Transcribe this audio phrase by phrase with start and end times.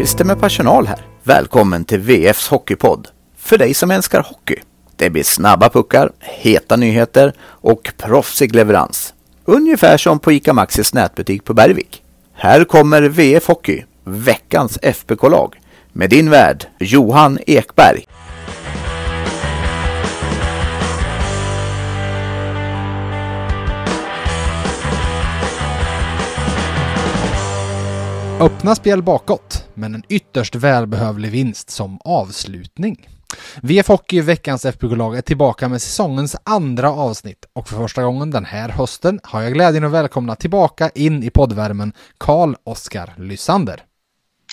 [0.00, 0.98] Christer med personal här.
[1.22, 3.08] Välkommen till VFs Hockeypodd.
[3.36, 4.56] För dig som älskar hockey.
[4.96, 9.14] Det blir snabba puckar, heta nyheter och proffsig leverans.
[9.44, 12.02] Ungefär som på ICA Maxis nätbutik på Bergvik.
[12.32, 15.60] Här kommer VF Hockey, veckans FBK-lag.
[15.92, 18.04] Med din värd Johan Ekberg.
[28.40, 33.08] Öppna spel bakåt, men en ytterst välbehövlig vinst som avslutning.
[33.62, 38.44] VF Hockey, veckans FBK-lag, är tillbaka med säsongens andra avsnitt och för första gången den
[38.44, 43.82] här hösten har jag glädjen att välkomna tillbaka in i poddvärmen Karl Oskar Lysander.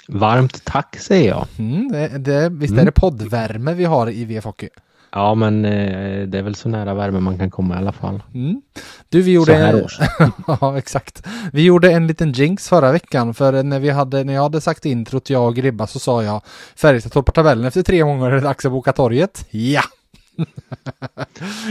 [0.08, 1.48] Varmt tack säger jag.
[1.58, 4.70] Mm, det, det, visst är det poddvärme vi har i VF Hockey?
[5.12, 8.24] Ja, men eh, det är väl så nära värme man kan komma i alla fall.
[8.34, 8.62] Mm.
[9.10, 9.52] Du, vi gjorde...
[9.52, 10.00] Så här års.
[10.62, 11.28] ja, exakt.
[11.54, 14.86] Vi gjorde en liten jinx förra veckan, för när, vi hade, när jag hade sagt
[14.86, 16.42] introt, jag och Gribba, så sa jag
[16.76, 19.46] Färjestad toppar tabellen efter tre gånger, är det dags att boka torget.
[19.50, 19.82] Ja!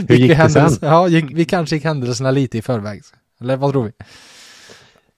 [0.07, 0.69] Hur gick vi det sen?
[0.81, 3.01] Ja, gick, vi kanske gick händelserna lite i förväg.
[3.41, 3.91] Eller vad tror vi?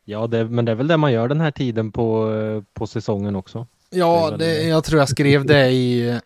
[0.06, 2.88] Ja, det, men det är väl det man gör den här tiden på, eh, på
[2.88, 3.68] säsongen också.
[3.90, 4.64] Ja, det.
[4.64, 6.20] jag tror jag skrev det i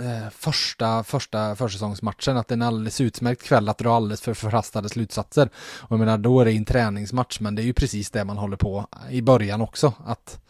[0.00, 4.34] eh, första, första försäsongsmatchen, att det är en alldeles utmärkt kväll att dra alldeles för
[4.34, 5.50] förhastade slutsatser.
[5.80, 8.38] Och jag menar, då är det en träningsmatch, men det är ju precis det man
[8.38, 9.92] håller på i början också.
[10.06, 10.40] Att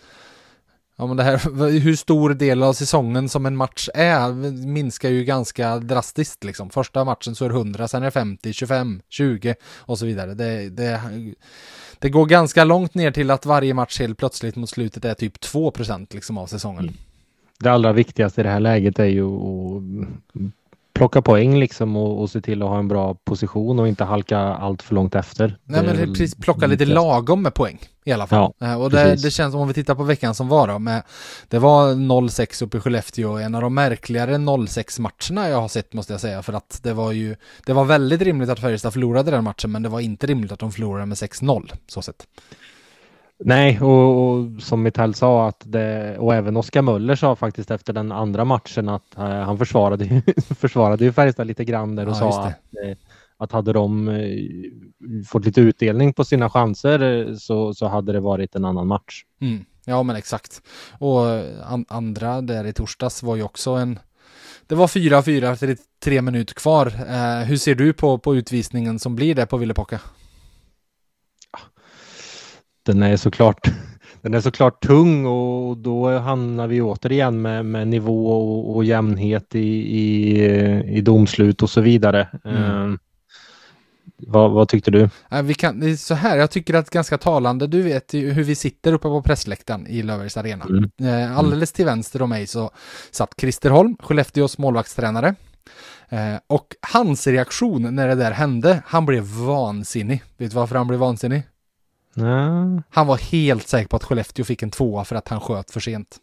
[0.96, 4.32] Ja men det här, hur stor del av säsongen som en match är
[4.66, 6.70] minskar ju ganska drastiskt liksom.
[6.70, 10.34] Första matchen så är det 100, sen är det 50, 25, 20 och så vidare.
[10.34, 11.00] Det, det,
[11.98, 15.36] det går ganska långt ner till att varje match helt plötsligt mot slutet är typ
[15.36, 16.82] 2% liksom av säsongen.
[16.82, 16.94] Mm.
[17.60, 19.82] Det allra viktigaste i det här läget är ju att
[20.94, 24.38] plocka poäng liksom och, och se till att ha en bra position och inte halka
[24.38, 25.58] allt för långt efter.
[25.64, 28.52] Nej Det men precis plocka lite lagom med poäng i alla fall.
[28.58, 31.02] Ja, Eh, och det, det känns, om vi tittar på veckan som var då, med,
[31.48, 35.92] det var 0-6 uppe i Skellefteå, en av de märkligare 0-6 matcherna jag har sett
[35.92, 39.30] måste jag säga, för att det var ju, det var väldigt rimligt att Färjestad förlorade
[39.30, 42.26] den matchen, men det var inte rimligt att de förlorade med 6-0, så sett.
[43.38, 47.92] Nej, och, och som Mitell sa att det, och även Oskar Möller sa faktiskt efter
[47.92, 50.22] den andra matchen att eh, han försvarade, ju-
[50.54, 52.46] försvarade ju Färjestad lite grann där och Ja, sa det.
[52.48, 52.96] att, eh,
[53.36, 58.20] att hade de eh, fått lite utdelning på sina chanser eh, så, så hade det
[58.20, 59.22] varit en annan match.
[59.40, 59.64] Mm.
[59.86, 60.62] Ja men exakt.
[60.98, 63.98] Och eh, an, andra där i torsdags var ju också en
[64.66, 66.86] det var 4-4 efter tre minuter kvar.
[66.86, 70.00] Eh, hur ser du på, på utvisningen som blir där på Villepocka?
[72.84, 73.68] Den är såklart
[74.22, 79.54] den är såklart tung och då hamnar vi återigen med, med nivå och, och jämnhet
[79.54, 79.68] i,
[79.98, 80.44] i,
[80.98, 82.28] i domslut och så vidare.
[82.44, 82.92] Mm.
[82.92, 82.98] Eh,
[84.16, 85.08] vad, vad tyckte du?
[85.42, 88.92] Vi kan, så här, jag tycker att ganska talande, du vet ju hur vi sitter
[88.92, 90.64] uppe på pressläktaren i Löfbergs Arena.
[90.64, 90.90] Mm.
[91.02, 92.70] Eh, alldeles till vänster om mig så
[93.10, 95.34] satt Christer Holm, Skellefteås målvaktstränare.
[96.08, 100.22] Eh, och hans reaktion när det där hände, han blev vansinnig.
[100.36, 101.42] Vet du varför han blev vansinnig?
[102.14, 105.70] Ja, Han var helt säker på att Skellefteå fick en tvåa för att han sköt
[105.70, 106.16] för sent.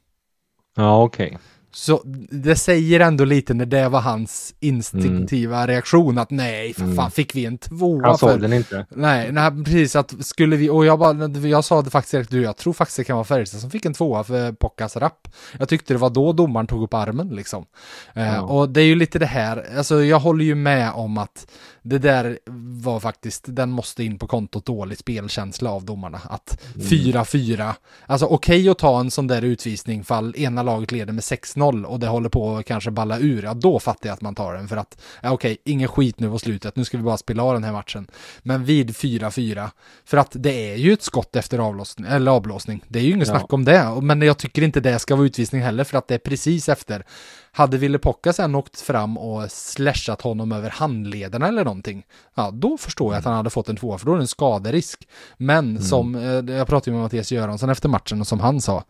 [0.75, 1.37] ja okej.
[1.73, 2.01] Så
[2.31, 7.11] det säger ändå lite när det var hans instinktiva reaktion att nej, för fan Mm.
[7.11, 8.85] fick vi en tvåa Han såg den inte.
[8.89, 12.41] Nej, nej, precis att skulle vi, och jag bara, jag sa det faktiskt direkt, du,
[12.41, 15.27] jag tror faktiskt det kan vara Färjestad som fick en tvåa för Pockas rapp.
[15.59, 17.65] Jag tyckte det var då domaren tog upp armen liksom.
[18.13, 18.41] Eh, Ja.
[18.41, 21.47] och det är ju lite det här, alltså jag håller ju med om att
[21.83, 22.39] det där
[22.81, 26.21] var faktiskt, den måste in på kontot dålig spelkänsla av domarna.
[26.29, 27.73] Att 4-4,
[28.05, 31.99] alltså okej att ta en sån där utvisning fall ena laget leder med 6-0 och
[31.99, 34.67] det håller på att kanske balla ur, ja då fattar jag att man tar den
[34.67, 37.53] för att, ja okej, ingen skit nu på slutet, nu ska vi bara spela av
[37.53, 38.07] den här matchen.
[38.43, 39.69] Men vid 4-4,
[40.05, 43.27] för att det är ju ett skott efter avblåsning, eller avblåsning, det är ju inget
[43.27, 43.33] Ja.
[43.33, 46.13] snack om det, men jag tycker inte det ska vara utvisning heller för att det
[46.15, 47.05] är precis efter.
[47.51, 52.03] Hade Ville Pocka sen åkt fram och slashat honom över handlederna eller någonting,
[52.35, 54.27] ja då förstår jag att han hade fått en tvåa, för då är det en
[54.27, 55.07] skaderisk.
[55.37, 58.83] Men som, eh, jag pratade med Mattias Göransson efter matchen och som han sa,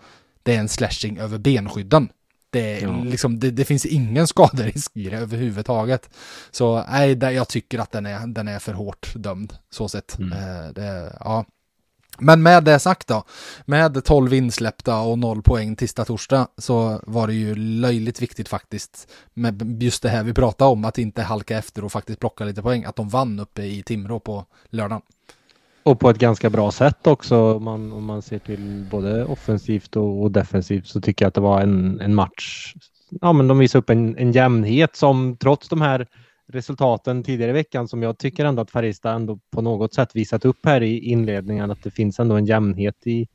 [0.43, 2.09] det är en slashing över benskydden.
[2.51, 3.03] Det, Ja.
[3.03, 6.09] liksom, det, det finns ingen skaderisk i det överhuvudtaget.
[6.51, 10.17] Så nej, där jag tycker att den är, den är för hårt dömd, så sett.
[10.19, 10.31] Mm.
[10.33, 11.45] Eh, det, ja.
[12.19, 13.23] Men med det sagt då,
[13.65, 19.07] med 12 insläppta och 0 poäng tisdag torsdag så var det ju löjligt viktigt faktiskt
[19.33, 22.61] med just det här vi pratade om, att inte halka efter och faktiskt plocka lite
[22.61, 25.01] poäng, att de vann uppe i Timrå på lördagen.
[25.83, 29.95] Och på ett ganska bra sätt också om man, om man ser till både offensivt
[29.95, 32.73] och, och defensivt så tycker jag att det var en, en match.
[33.21, 36.07] Ja, men de visar upp en, en jämnhet som trots de här
[36.47, 40.45] resultaten tidigare i veckan som jag tycker ändå att Färjestad ändå på något sätt visat
[40.45, 43.27] upp här i inledningen att det finns ändå en jämnhet i,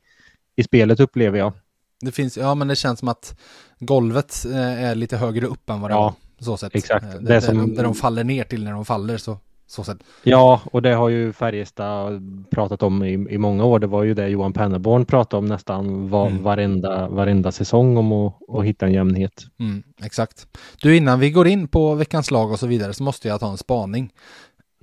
[0.55, 1.53] i spelet upplever jag.
[2.01, 3.35] Det finns, ja men det känns som att
[3.79, 6.13] golvet eh, är lite högre upp än vad det Ja, var.
[6.45, 6.75] Så sätt.
[6.75, 7.05] exakt.
[7.05, 9.97] Eh, Det Där, som- där de faller ner till när de faller så, så sätt.
[10.23, 13.79] Ja, och det har ju Färjestad pratat om i, i många år.
[13.79, 16.43] Det var ju det Johan Pennerborn pratade om nästan var, Mm.
[16.43, 19.45] varenda, varenda säsong om att, att hitta en jämnhet.
[19.59, 20.47] Mm, exakt.
[20.81, 23.51] Du, innan vi går in på veckans lag och så vidare så måste jag ta
[23.51, 24.13] en spaning.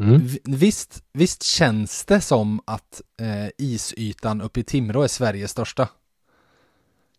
[0.00, 0.28] Mm.
[0.44, 5.88] Visst, visst känns det som att eh, isytan uppe i Timrå är Sveriges största?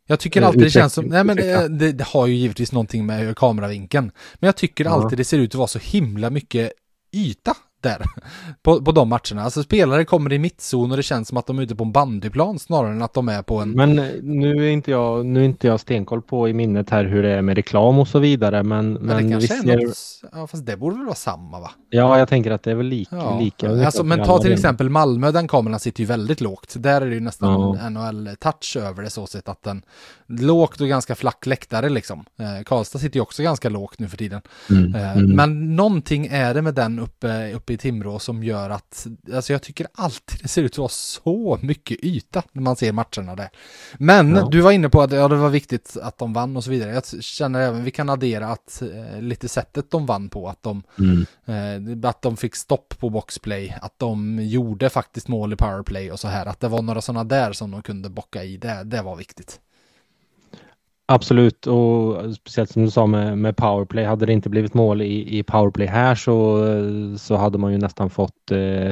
[0.08, 2.72] Jag tycker Eh, alltid det känns som, nej men det, det, det har ju givetvis
[2.72, 4.12] någonting med kameravinkeln.
[4.40, 6.72] Men jag tycker alltid det ser ut att vara så himla mycket
[7.16, 8.06] yta där.
[8.64, 9.44] På, på de matcherna.
[9.44, 11.92] Alltså spelare kommer i mittzon och det känns som att de är ute på en
[11.92, 13.72] bandyplan snarare än att de är på en...
[13.72, 17.24] Men eh, nu är inte jag, nu inte jag stenkoll på i minnet här hur
[17.24, 18.64] det är med reklam och så vidare.
[18.64, 19.98] Men, Men, men, det kanske är något,
[20.32, 21.72] ja fast det borde väl vara samma va?
[21.90, 23.16] Ja, jag tänker att det är väl lika.
[23.16, 26.74] Ja, lika alltså, men ta till exempel Malmö, den kameran sitter ju väldigt lågt.
[26.78, 27.90] Där är det ju nästan Ja.
[27.90, 29.82] NHL-touch över det så sett att den
[30.28, 32.26] lågt och ganska flack läktare liksom.
[32.40, 34.42] Eh, Karlstad sitter ju också ganska lågt nu för tiden.
[34.70, 35.36] Mm, Eh, mm.
[35.36, 39.62] Men någonting är det med den uppe, uppe i Timrå som gör att, alltså jag
[39.62, 43.50] tycker alltid det ser ut att vara så mycket yta när man ser matcherna där.
[43.98, 44.48] Men Ja.
[44.52, 46.94] du var inne på att ja, det var viktigt att de vann och så vidare.
[46.94, 50.84] Jag känner även, vi kan addera att eh, lite sättet de vann på, att de
[51.00, 51.26] Mm.
[52.04, 56.20] Eh, att de fick stopp på boxplay, att de gjorde faktiskt mål i powerplay och
[56.20, 56.46] så här.
[56.46, 59.60] Att det var några sådana där som de kunde bocka i, det, det var viktigt.
[61.08, 64.06] Absolut och speciellt som du sa med, med powerplay.
[64.06, 66.66] Hade det inte blivit mål i, i powerplay här så,
[67.18, 68.88] så hade man ju nästan fått eh,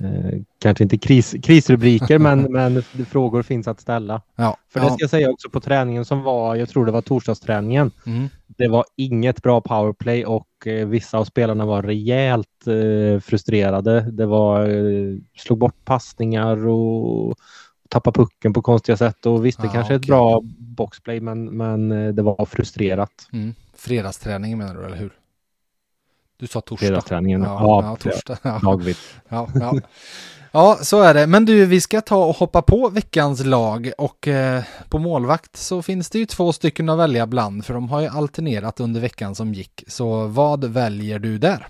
[0.00, 4.22] eh, kanske inte kris, krisrubriker men, men frågor finns att ställa.
[4.36, 4.92] Ja, För det ja.
[4.92, 7.90] ska jag säga också på träningen som var, jag tror det var torsdagsträningen.
[8.06, 8.28] Mm.
[8.46, 14.00] Det var inget bra powerplay och eh, vissa av spelarna var rejält eh, frustrerade.
[14.00, 17.36] Det var, eh, slog bort passningar och
[17.88, 21.44] tappade pucken på konstiga sätt och visst det Ja, kanske är ett bra boxplay men,
[21.44, 23.28] men eh, det var frustrerat.
[23.32, 23.54] Mm.
[23.74, 25.12] Fredagsträning menar du, eller hur?
[26.36, 26.86] Du sa torsdag.
[26.86, 27.42] Fredagsträningen.
[27.42, 28.38] Ja, ja, Ja, torsdag.
[28.42, 28.60] Ja.
[29.28, 29.74] Ja, ja.
[30.52, 31.26] ja, så är det.
[31.26, 35.82] Men du, vi ska ta och hoppa på veckans lag och eh, på målvakt så
[35.82, 39.34] finns det ju två stycken att välja bland för de har ju alternerat under veckan
[39.34, 39.84] som gick.
[39.86, 41.66] Så vad väljer du där?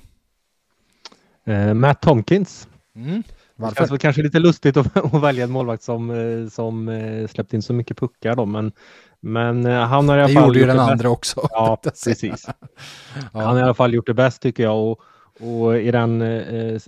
[1.45, 2.69] Eh, Matt Tomkins.
[2.97, 3.23] Mm.
[3.59, 3.91] Det känns Varför?
[3.93, 7.63] väl kanske lite lustigt att, att välja en målvakt som, eh, som eh, släppt in
[7.63, 8.73] så mycket puckar då men,
[9.21, 10.91] men eh, han har i alla Det fall gjorde ju den det bäst.
[10.93, 11.49] andra också.
[11.51, 12.47] Ja, precis.
[13.33, 13.41] Ja.
[13.41, 14.79] Han har i alla fall gjort det bäst tycker jag.
[14.91, 15.01] Och,
[15.41, 16.79] och i den eh,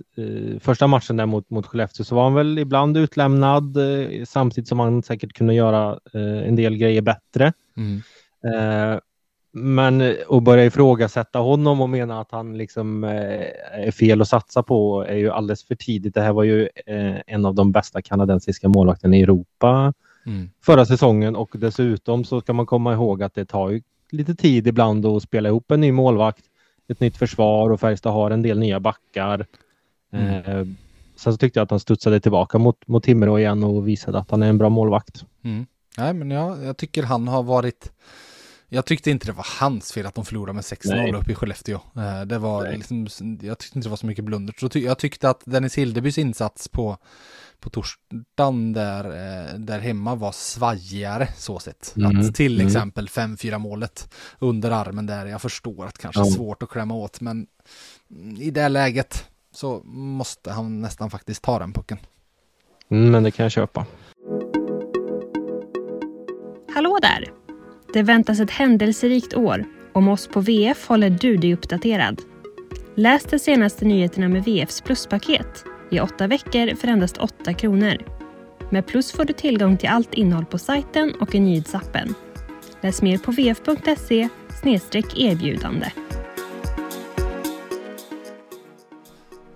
[0.59, 4.79] första matchen där mot, mot Skellefteå så var han väl ibland utlämnad eh, samtidigt som
[4.79, 7.53] han säkert kunde göra eh, en del grejer bättre.
[7.77, 8.01] Mm.
[9.51, 13.11] Men eh, att börja ifrågasätta honom och mena att han liksom eh,
[13.71, 16.13] är fel att satsa på är ju alldeles för tidigt.
[16.13, 19.93] Det här var ju eh, en av de bästa kanadensiska målvakterna i Europa
[20.25, 20.49] Mm.
[20.61, 23.81] förra säsongen och dessutom så ska man komma ihåg att det tar ju
[24.11, 26.43] lite tid ibland att spela ihop en ny målvakt,
[26.87, 29.45] ett nytt försvar och Färjestad har en del nya backar.
[30.11, 30.75] Mm.
[31.15, 34.31] Sen så tyckte jag att han studsade tillbaka mot, mot Timrå igen och visade att
[34.31, 35.23] han är en bra målvakt.
[35.43, 35.65] Mm.
[35.97, 37.91] Nej, men jag, jag tycker han har varit...
[38.73, 41.13] Jag tyckte inte det var hans fel att de förlorade med 6-0 Nej.
[41.13, 41.79] uppe i Skellefteå.
[41.95, 42.77] Eh, Det var Nej.
[42.77, 43.07] liksom,
[43.41, 44.55] jag tyckte inte det var så mycket blunder.
[44.57, 46.97] Så ty, jag tyckte att Dennis Hildebys insats på,
[47.59, 51.93] på torsdagen där, eh, där hemma var svajigare så sett.
[51.97, 52.67] Mm, Att till mm.
[52.67, 57.21] exempel 5-4 målet under armen där, jag förstår att kanske är svårt att klämma åt,
[57.21, 57.47] men
[58.39, 61.97] i det läget så måste han nästan faktiskt ta den pucken.
[62.91, 63.85] Mm, men det kan jag köpa.
[66.73, 67.40] Hallå där!
[67.93, 69.65] Det väntas ett händelserikt år.
[69.93, 72.21] Om oss på VF håller du dig uppdaterad.
[72.95, 77.97] Läs de senaste nyheterna med VFs pluspaket i åtta veckor för endast 8 kronor.
[78.69, 82.13] Med Plus får du tillgång till allt innehåll på sajten och i nyhetsappen.
[82.81, 84.29] Läs mer på vf.se
[85.15, 85.87] erbjudande.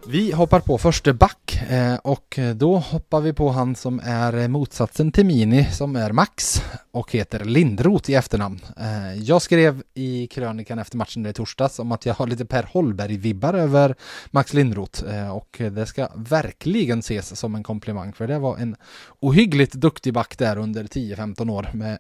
[0.08, 5.12] Vi hoppar på första back eh, och då hoppar vi på han som är motsatsen
[5.12, 8.60] till Mini som är Max och heter Lindroth i efternamn.
[8.78, 12.46] Eh, jag skrev i krönikan efter matchen där i torsdags om att jag har lite
[12.46, 13.96] Per Holberg-vibbar över
[14.32, 18.76] Max Lindroth eh, och det ska verkligen ses som en komplimang för det var en
[19.20, 21.98] ohyggligt duktig back där under 10-15 år med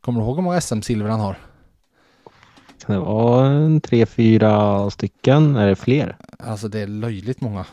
[0.00, 1.51] Kommer du ihåg hur många SM-silver han har?
[2.86, 5.56] Kan det vara en tre, fyra stycken?
[5.56, 6.16] Är det fler?
[6.38, 7.66] Alltså det är löjligt många.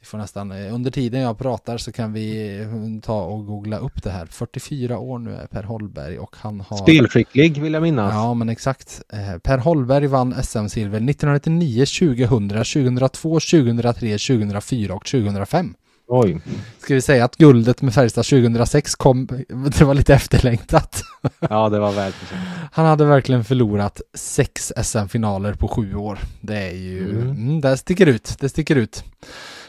[0.00, 3.78] Vi får nästan, eh, under tiden jag pratar så kan vi eh, ta och googla
[3.78, 4.26] upp det här.
[4.26, 6.76] 44 år nu är Per Holberg och han har...
[6.76, 8.14] Spelskicklig vill jag minnas.
[8.14, 9.02] Ja men exakt.
[9.12, 15.74] Eh, Per Holberg vann SM-silver 1999, 2000, 2002, 2003, 2004 och 2005.
[16.08, 16.40] Oj.
[16.78, 21.02] Ska vi säga att guldet med Färjestad 2006 kom, det var lite efterlängtat.
[21.50, 26.18] Ja, det var verkligen Han hade verkligen förlorat sex SM-finaler på sju år.
[26.40, 27.30] Det är ju, Mm.
[27.30, 29.04] mm, det sticker ut, det sticker ut.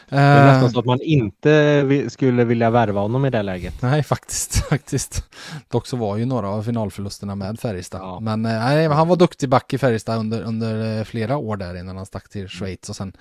[0.08, 3.82] Det är Eh, nästan så att man inte skulle vilja värva honom i det läget.
[3.82, 5.24] Nej, faktiskt, faktiskt.
[5.68, 8.00] Dock så var ju några av finalförlusterna med Färjestad.
[8.00, 8.20] Ja.
[8.20, 11.76] Men eh, nej, han var duktig back i Färjestad under, under eh, flera år där
[11.76, 13.12] innan han stack till Schweiz och sen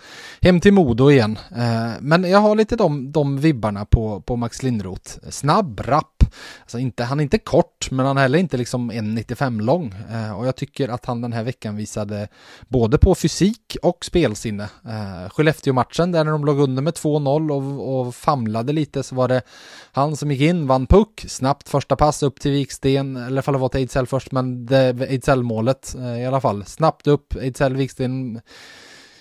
[0.42, 1.40] hem till Modo igen.
[2.00, 5.12] Men jag har lite de, de vibbarna på, på Max Lindroth.
[5.30, 6.24] Snabb, rapp.
[6.62, 9.96] Alltså inte, han är inte kort, men han är heller inte liksom 1,95 lång.
[10.38, 12.28] Och jag tycker att han den här veckan visade
[12.68, 14.70] både på fysik och spelsinne.
[15.30, 19.42] Skellefteå-matchen där när de låg under med 2-0 och, och famlade lite så var det
[19.92, 23.42] han som gick in, vann puck, snabbt första pass upp till Viksten, eller i alla
[23.42, 24.68] fall det var till Ejdsell först, men
[25.00, 26.66] Ejdsell-målet eh, i alla fall.
[26.66, 28.42] Snabbt upp, Ejdsell, Viksten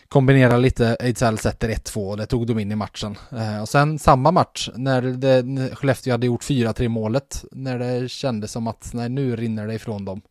[0.09, 3.17] kombinerar lite, Ejdsell sätter 1-2 och det tog de in i matchen.
[3.33, 8.09] Eh, och sen samma match, när, det, när Skellefteå hade gjort 4-3 målet, när det
[8.09, 10.23] kändes som att nej, nu rinner det ifrån dem.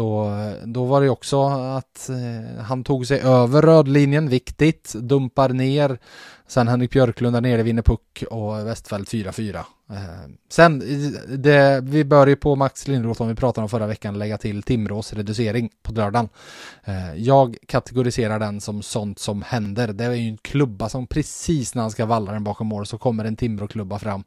[0.00, 0.32] Då,
[0.64, 5.98] då var det också att eh, han tog sig över rödlinjen, viktigt, dumpar ner.
[6.46, 9.56] Sen Henrik Björklund där nere vinner puck och Westfält 4-4.
[9.90, 10.82] Eh, sen,
[11.28, 14.62] det, vi bör ju på Max Lindroth, om vi pratade om förra veckan, lägga till
[14.62, 16.28] Timrås reducering på lördagen.
[16.84, 19.88] Eh, jag kategoriserar den som sånt som händer.
[19.88, 22.98] Det är ju en klubba som precis när han ska valla den bakom mål så
[22.98, 24.24] kommer en Timrå-klubba fram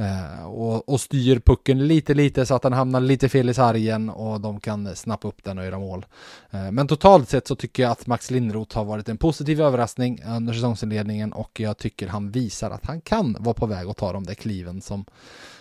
[0.00, 4.10] Eh, och, och styr pucken lite, lite så att den hamnar lite fel i sargen
[4.10, 6.06] och de kan snappa upp den och göra mål.
[6.50, 10.22] Eh, men totalt sett så tycker jag att Max Lindroth har varit en positiv överraskning
[10.26, 14.12] under säsongsinledningen och jag tycker han visar att han kan vara på väg att ta
[14.12, 15.04] de där kliven som,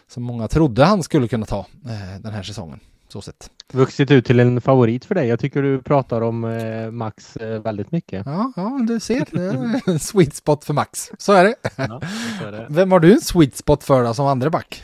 [0.08, 2.80] som många trodde han skulle kunna ta eh, den här säsongen.
[3.10, 3.50] Så sett.
[3.74, 5.28] Vuxit ut till en favorit för dig.
[5.28, 8.26] Jag tycker du pratar om eh, Max eh, väldigt mycket.
[8.26, 9.26] Ja, ja, du ser.
[9.32, 11.12] Det är en sweet spot för Max.
[11.18, 11.56] Så är det.
[11.76, 12.02] Ja,
[12.42, 12.66] så är det.
[12.70, 14.84] Vem har du en sweet spot för då, som andra back?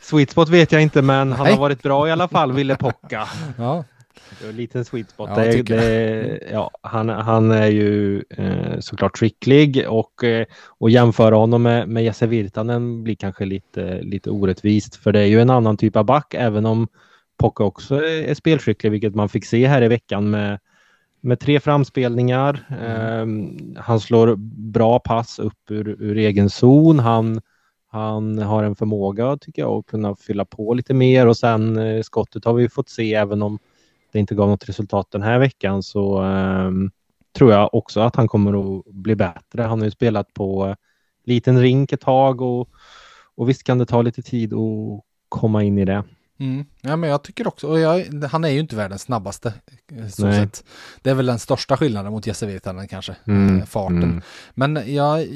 [0.00, 1.52] Sweet spot vet jag inte, men han Nej.
[1.52, 3.28] har varit bra i alla fall, Ville Pocka.
[3.58, 3.84] Ja,
[4.40, 5.30] Det är en liten sweet spot.
[5.36, 11.36] Ja, det, det, ja, han, han är ju eh, såklart skicklig och, eh, och jämföra
[11.36, 14.96] honom med, med Jesse Virtanen blir kanske lite, llite orättvist.
[14.96, 16.88] För det är ju en annan typ av back, även om
[17.36, 20.58] Pocka också är, spelskicklig, vilket man fick se här i veckan med,
[21.20, 22.66] med tre framspelningar.
[22.70, 23.26] Eh,
[23.82, 24.36] han slår
[24.72, 26.98] bra pass upp ur, ur egen zon.
[26.98, 27.40] Han,
[27.86, 32.02] han har en förmåga, tycker jag, att kunna fylla på lite mer och sen eh,
[32.02, 33.58] skottet har vi fått se, även om
[34.12, 36.70] det inte gav något resultat den här veckan så eh,
[37.36, 39.62] tror jag också att han kommer att bli bättre.
[39.62, 40.74] Han har ju spelat på eh,
[41.24, 42.68] liten rink ett tag och,
[43.34, 46.04] och visst kan det ta lite tid att komma in i det
[46.38, 46.64] mm.
[46.80, 49.54] ja men jag tycker också, och jag, han är ju inte världens snabbaste.
[49.98, 50.64] eh, Så sett.
[51.02, 54.02] Det är väl den största skillnaden mot Jesse Virtanen kanske, Mm, eh, farten.
[54.02, 54.20] mm.
[54.54, 55.26] Men jag,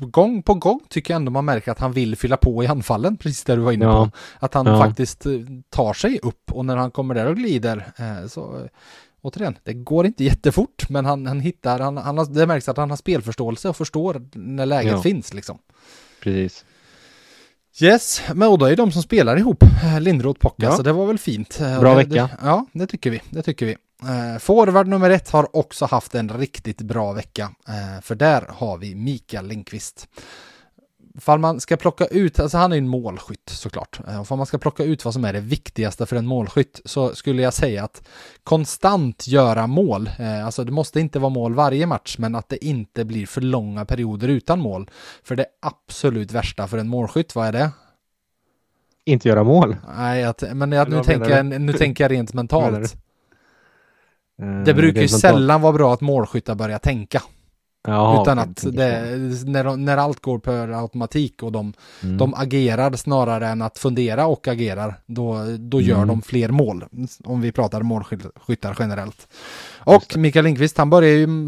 [0.00, 3.16] gång på gång tycker jag ändå man märker att han vill fylla på i anfallen,
[3.16, 4.04] precis där du var inne Ja.
[4.06, 4.16] på.
[4.46, 4.78] Att han Ja.
[4.78, 5.32] faktiskt eh,
[5.70, 7.92] tar sig upp och när han kommer där och glider
[8.28, 8.68] så
[9.24, 12.76] Återigen, det går inte jättefort men han, han hittar, han, han har, det märks att
[12.76, 15.02] han har spelförståelse och förstår när läget Ja.
[15.02, 15.58] finns liksom.
[16.22, 16.64] Precis.
[17.80, 20.76] Yes, men och då är de som spelar ihop, eh, Lindroth Pocka, Ja.
[20.76, 21.58] så det var väl fint.
[21.60, 22.10] Eh, Bra vecka.
[22.10, 23.20] Det, ja, det tycker vi.
[23.30, 23.76] Det tycker vi.
[24.02, 28.78] Eh, forward nummer ett har också haft en riktigt bra vecka, eh, för där har
[28.78, 30.08] vi Mikael Lindqvist.
[31.20, 34.58] Fall man ska plocka ut, alltså han är en målskytt såklart, eh, om man ska
[34.58, 38.02] plocka ut vad som är det viktigaste för en målskytt så skulle jag säga att
[38.44, 42.64] konstant göra mål, eh, alltså det måste inte vara mål varje match, men att det
[42.64, 44.90] inte blir för långa perioder utan mål.
[45.24, 47.70] För det absolut värsta för en målskytt, vad är det?
[49.04, 49.76] Inte göra mål.
[49.96, 52.94] Nej, att, men jag, nu, tänker jag, nu tänker jag rent mentalt.
[54.42, 55.20] Eh, Det brukar ju mentalt.
[55.20, 57.22] sällan vara bra att målskyttar börjar tänka.
[57.84, 61.72] Jaha, utan att det, när, de- när allt går per automatik och de,
[62.02, 62.18] Mm.
[62.18, 66.08] de agerar snarare än att fundera och agerar, då, då gör Mm.
[66.08, 66.84] de fler mål.
[67.24, 69.28] Om vi pratar målskyttar generellt.
[69.84, 71.46] Och Mikael Lindqvist, han började ju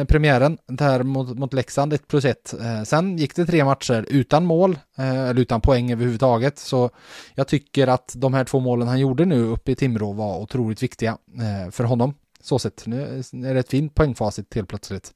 [0.00, 2.54] eh, premiären där mot, mot Leksand 1 plus 1.
[2.60, 6.58] Eh, sen gick det tre matcher utan mål, eh, eller utan poäng överhuvudtaget.
[6.58, 6.90] Så
[7.34, 10.82] jag tycker att de här två målen han gjorde nu uppe i Timrå var otroligt
[10.82, 12.14] viktiga eh, för honom.
[12.40, 13.02] Så sett, nu
[13.46, 15.12] är det ett fint poängfacit helt plötsligt.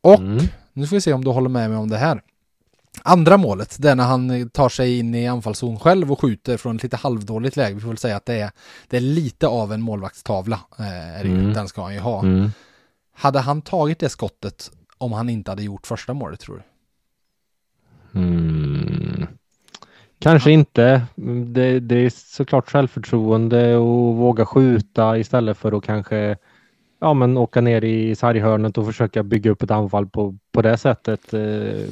[0.00, 0.44] Och Mm.
[0.72, 2.22] nu får vi se om du håller med mig om det här.
[3.02, 6.76] Andra målet, det är när han tar sig in i anfallszon själv och skjuter från
[6.76, 7.74] ett lite halvdåligt läge.
[7.74, 8.50] Vi får väl säga att det är,
[8.88, 10.60] det är lite av en målvaktstavla.
[10.78, 11.40] Eh, är det ju.
[11.40, 11.52] Mm.
[11.52, 12.22] Den ska han ju ha.
[12.22, 12.50] Mm.
[13.14, 16.62] Hade han tagit det skottet om han inte hade gjort första målet tror du?
[18.20, 19.26] Mm.
[20.18, 21.02] Kanske inte.
[21.46, 26.36] Det, det är såklart självförtroende och våga skjuta istället för att kanske
[27.00, 30.76] ja, men åka ner i sarghörnet och försöka bygga upp ett anfall på, på det
[30.76, 31.34] sättet.
[31.34, 31.90] Eh,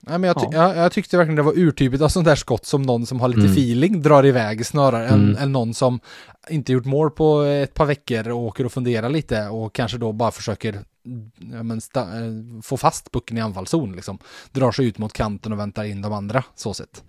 [0.00, 0.68] Nej, men jag, ty ja.
[0.68, 3.28] jag, jag, tyckte verkligen det var urtypigt av sånt där skott som någon som har
[3.28, 3.52] lite mm.
[3.52, 5.20] feeling drar iväg snarare mm.
[5.20, 6.00] än, än någon som
[6.48, 10.12] inte gjort mål på ett par veckor och åker och funderar lite och kanske då
[10.12, 10.78] bara försöker
[11.52, 14.18] ja, men eh, få fast pucken i anfallszon liksom.
[14.52, 17.04] Drar sig ut mot kanten och väntar in de andra så sett.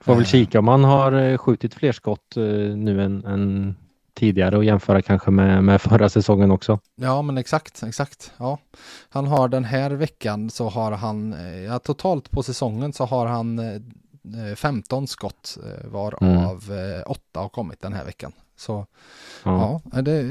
[0.00, 0.28] Får väl eh.
[0.28, 2.32] kika om han har skjutit fler skott
[2.76, 3.74] nu än, än
[4.22, 6.78] tidigare och jämföra kanske med, med förra säsongen också.
[6.96, 8.32] Ja, men exakt, exakt.
[8.38, 8.58] Ja.
[9.08, 11.36] Han har den här veckan så har han,
[11.66, 13.60] ja, totalt på säsongen så har han
[14.56, 17.02] 15 skott varav mm.
[17.06, 18.32] 8 har kommit den här veckan.
[18.62, 18.86] Så
[19.44, 20.22] ja, ja det,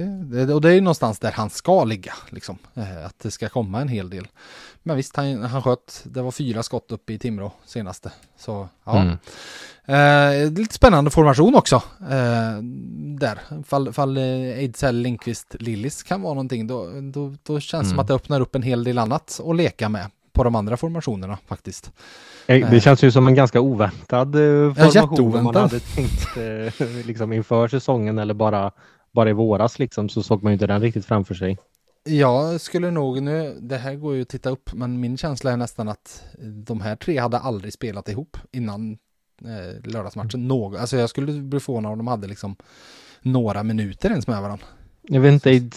[0.46, 2.58] det, och det är någonstans där han ska ligga, liksom.
[2.74, 4.28] Eh, att det ska komma en hel del.
[4.84, 8.12] Men visst, han, han sköt, det var fyra skott uppe i Timrå senaste.
[8.38, 9.02] Så ja.
[9.02, 9.18] Mm.
[9.86, 11.76] Eh, lite spännande formation också.
[12.00, 12.62] Eh,
[13.20, 16.68] där, fall, fall eh, Ejdsell, Lindqvist, Lillis kan vara någonting.
[16.68, 17.90] Då, då, då känns det mm.
[17.90, 20.78] som att det öppnar upp en hel del annat att leka med på de andra
[20.78, 21.92] formationerna faktiskt.
[22.48, 25.32] Eh, det känns ju som en ganska oväntad eh, formation.
[25.36, 28.72] Ja, man hade tänkt eh, liksom inför säsongen eller bara,
[29.12, 31.58] bara i våras liksom så såg man ju inte den riktigt framför sig.
[32.04, 35.58] Jag skulle nog nu, det här går ju att titta upp, men min känsla är
[35.58, 36.24] nästan att
[36.66, 38.98] de här tre hade aldrig spelat ihop innan
[39.42, 40.48] eh, lördagsmatchen.
[40.48, 42.56] Någon, alltså jag skulle bli förvånad om de hade liksom
[43.22, 44.66] några minuter ens med varandra.
[45.04, 45.70] Jag vet inte,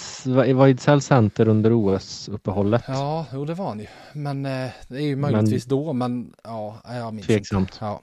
[0.52, 2.82] var Ejdsell center under OS-uppehållet?
[2.86, 3.86] Ja, jo det var han ju.
[4.12, 7.70] Men eh, det är ju möjligtvis men, då, men ja, jag minns tveksamt.
[7.72, 7.84] inte.
[7.84, 8.00] Ja.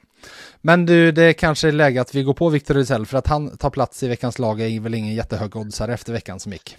[0.62, 3.58] Men du, det är kanske läge att vi går på Victor Ejdsell för att han
[3.58, 6.78] tar plats i veckans lag är väl ingen jättehög oddsare efter veckan som gick.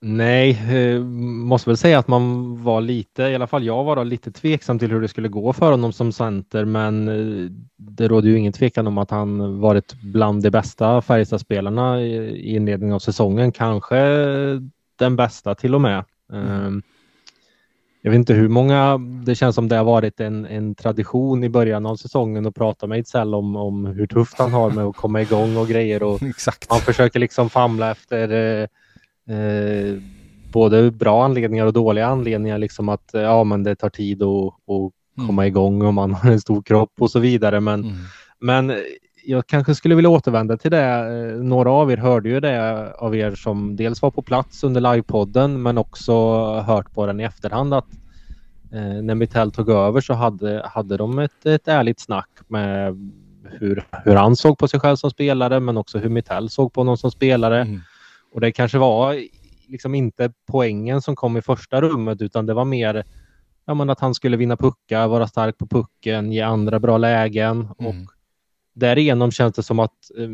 [0.00, 4.32] Nej, eh, måste väl säga att man var lite, i alla fall jag var lite
[4.32, 8.38] tveksam till hur det skulle gå för honom som center, men eh, det råder ju
[8.38, 13.96] ingen tvekan om att han varit bland de bästa Färjestadspelarna i inledningen av säsongen, kanske
[14.98, 16.04] den bästa till och med.
[16.32, 16.46] Mm.
[16.46, 16.82] Ehm,
[18.02, 21.48] jag vet inte hur många, det känns som det har varit en, en tradition i
[21.48, 24.96] början av säsongen att prata med Ejdsell om, om hur tufft han har med att
[24.96, 26.70] komma igång och grejer och Exakt.
[26.70, 28.68] man försöker liksom famla efter
[29.28, 30.02] eh,
[30.52, 32.58] både bra anledningar och dåliga anledningar.
[32.58, 35.26] Liksom att eh, ja, men det tar tid att, att mm.
[35.26, 37.60] komma igång och man har en stor kropp och så vidare.
[37.60, 37.96] Men, mm.
[38.40, 38.72] men
[39.26, 40.84] jag kanske skulle vilja återvända till det.
[40.84, 44.80] Eh, några av er hörde ju det av er som dels var på plats under
[44.80, 46.12] livepodden men också
[46.60, 47.88] hört på den i efterhand att
[48.72, 52.96] eh, när Mittell tog över så hade, hade de ett, ett ärligt snack med
[53.44, 56.80] hur, hur han såg på sig själv som spelare men också hur Mittell såg på
[56.80, 57.60] honom som spelare.
[57.60, 57.80] Mm.
[58.36, 59.22] Och det kanske var
[59.66, 63.04] liksom inte poängen som kom i första rummet utan det var mer
[63.64, 67.68] ja, men att han skulle vinna puckar, vara stark på pucken, ge andra bra lägen
[67.78, 67.86] mm.
[67.86, 67.94] och
[68.72, 70.28] därigenom känns det som att eh,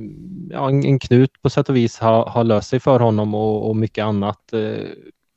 [0.51, 3.77] ja, en, knut på sätt och vis har, har löst sig för honom och, och
[3.77, 4.87] mycket annat eh,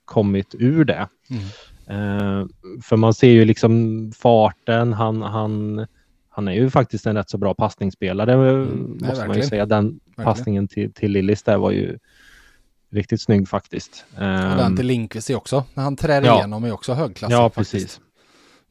[0.06, 1.08] kommit ur det.
[1.30, 1.44] Mm.
[1.88, 2.48] Eh,
[2.84, 5.86] för man ser ju liksom farten, han, han,
[6.30, 9.66] han är ju faktiskt en rätt så bra passningsspelare mm, måste man ju säga.
[9.66, 10.26] Den verkligen.
[10.26, 11.98] passningen till, till Lillis där var ju
[12.96, 14.06] riktigt snygg faktiskt.
[14.14, 16.38] Och den ehm, till Lindqvist också, när han trär ja.
[16.38, 17.36] igenom är också högklassig.
[17.36, 18.00] Ja, precis.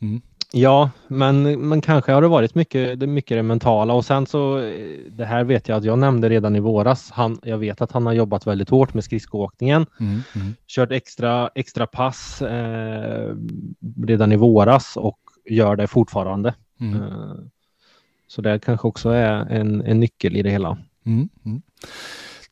[0.02, 0.20] Mm.
[0.56, 4.58] Ja, men, men kanske har det varit mycket det, mycket det mentala och sen så
[4.58, 7.10] eh, det här vet jag att jag nämnde redan i våras.
[7.10, 9.86] Han, jag vet att han har jobbat väldigt hårt med skridskoåkningen.
[10.00, 10.54] Mm, mm.
[10.66, 13.34] Kört extra, extra pass eh,
[14.06, 15.18] redan i våras och
[15.50, 16.54] gör det fortfarande.
[16.80, 17.02] Mm.
[17.02, 17.34] Eh,
[18.26, 20.78] så det kanske också är en, en nyckel i det hela.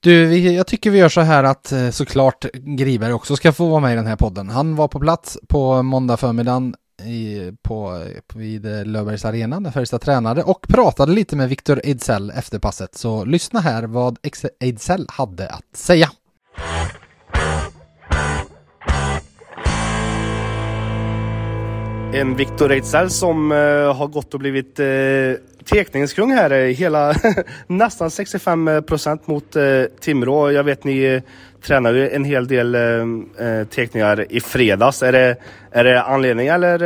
[0.03, 3.81] Du, jag tycker vi gör så här att eh, såklart Griberg också ska få vara
[3.81, 4.51] med i den här podden.
[4.51, 9.71] Han var på plats på måndag förmiddagen i, på, på, vid eh, Löfbergs Arena där
[9.71, 12.95] Färjestad tränade och pratade lite med Viktor Ejdsell efter passet.
[12.95, 14.19] Så lyssna här vad
[14.61, 16.11] Ejdsell hade att säga.
[22.15, 25.37] En Viktor Ejdsell som uh, har gått och blivit eh, uh,
[25.71, 26.51] tekningskung här.
[26.51, 27.15] Eh, hela
[27.67, 30.51] nästan 65 procent mot uh, Timrå.
[30.51, 31.23] Jag vet ni
[31.63, 35.03] tränade ju en hel del uh, teckningar i fredags.
[35.03, 35.37] Är det,
[35.71, 36.79] är det anledning eller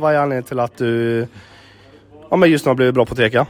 [0.00, 1.26] vad är anledningen till att du
[2.30, 3.46] ja, men just nu har blivit bra på att teka?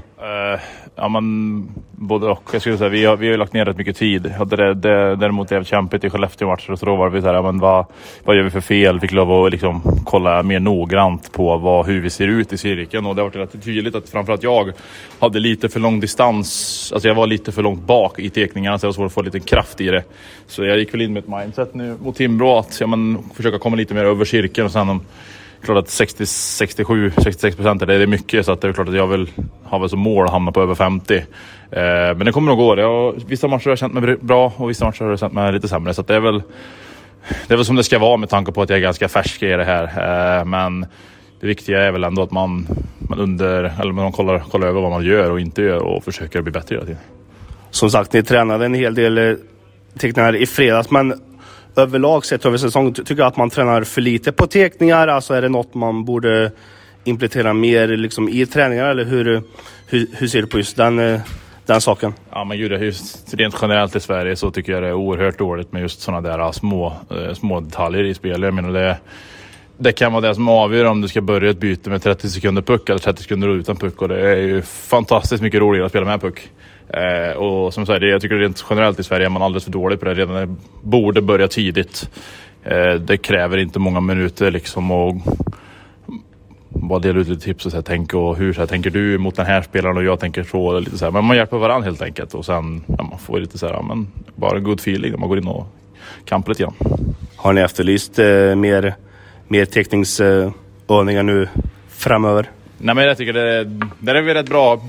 [0.99, 2.51] Ja, men både och.
[2.53, 4.23] Jag skulle säga, vi har, vi har lagt ner rätt mycket tid.
[4.23, 7.43] Det, det, däremot är det kämpigt i Skellefteå-matcher så då var vi så här, ja
[7.43, 7.87] men vad,
[8.25, 9.01] vad gör vi för fel?
[9.01, 13.07] Fick lov att liksom kolla mer noggrant på vad, hur vi ser ut i cirkeln
[13.07, 14.73] och det har varit rätt tydligt att framförallt jag
[15.19, 16.91] hade lite för lång distans.
[16.93, 19.23] Alltså jag var lite för långt bak i tekningarna så det var svårt att få
[19.23, 20.05] lite kraft i det.
[20.47, 23.59] Så jag gick väl in med ett mindset nu mot Timrå att ja, men, försöka
[23.59, 25.01] komma lite mer över cirkeln och sen
[25.67, 28.95] klart att 60, 67, 66 procent är det mycket så att det är klart att
[28.95, 29.31] jag vill
[29.65, 31.17] ha väl som mål att hamna på över 50.
[31.17, 31.25] Eh,
[31.71, 32.79] men det kommer nog gå.
[32.79, 35.53] Jag, vissa matcher har jag känt mig bra och vissa matcher har jag känt mig
[35.53, 35.95] lite sämre.
[35.95, 36.43] Så det är väl
[37.47, 39.43] det är väl som det ska vara med tanke på att jag är ganska färsk
[39.43, 39.85] i det här.
[40.39, 40.87] Eh, men
[41.41, 42.67] det viktiga är väl ändå att man,
[42.99, 46.43] man under, eller man kollar, kollar över vad man gör och inte gör och försöker
[46.43, 47.01] bli bättre hela tiden.
[47.71, 49.35] Som sagt, ni tränade en hel del eh,
[49.99, 51.21] teckningar i fredags, men
[51.77, 55.09] överlag sett över säsongen tycker jag att man tränar för lite på teckningar.
[55.09, 56.53] Alltså är det något man borde
[57.05, 59.43] implementera mer liksom, i träningar eller hur,
[59.87, 61.21] hur, hur ser du på just den, eh,
[61.67, 62.13] den saken?
[62.31, 65.73] Ja men gud, just rent generellt i Sverige så tycker jag det är oerhört dåligt
[65.73, 68.41] med just sådana där eh, små, eh, små detaljer i spelet.
[68.41, 68.99] Jag menar det,
[69.79, 72.63] det kan vara det som avgör om du ska börja ett byte med 30 sekunder
[72.63, 76.07] puck eller 30 sekunder utan puck och det är ju fantastiskt mycket roligare att spela
[76.07, 76.51] med puck.
[76.97, 80.01] Eh, och som sagt, jag tycker rent generellt i Sverige är man alldeles för dålig
[80.01, 80.15] på det.
[80.15, 82.11] Redan borde börja tidigt.
[82.65, 85.17] Eh, det kräver inte många minuter liksom och
[86.69, 89.19] bara dela ut lite tips och så här, tänk och hur så här, tänker du
[89.19, 90.79] mot den här spelaren och jag tänker så.
[90.79, 91.13] Lite så här.
[91.13, 94.09] Men man hjälper varandra helt enkelt och sen ja, man får lite så här, men
[94.35, 95.67] bara en good feeling när man går in och
[96.25, 96.75] kampar lite grann.
[97.37, 98.95] Har ni efterlyst eh, mer,
[99.49, 101.49] mer teckningsövningar nu
[101.89, 102.51] framöver?
[102.79, 103.65] Nej men jag tycker det,
[103.99, 104.81] det är vi rätt bra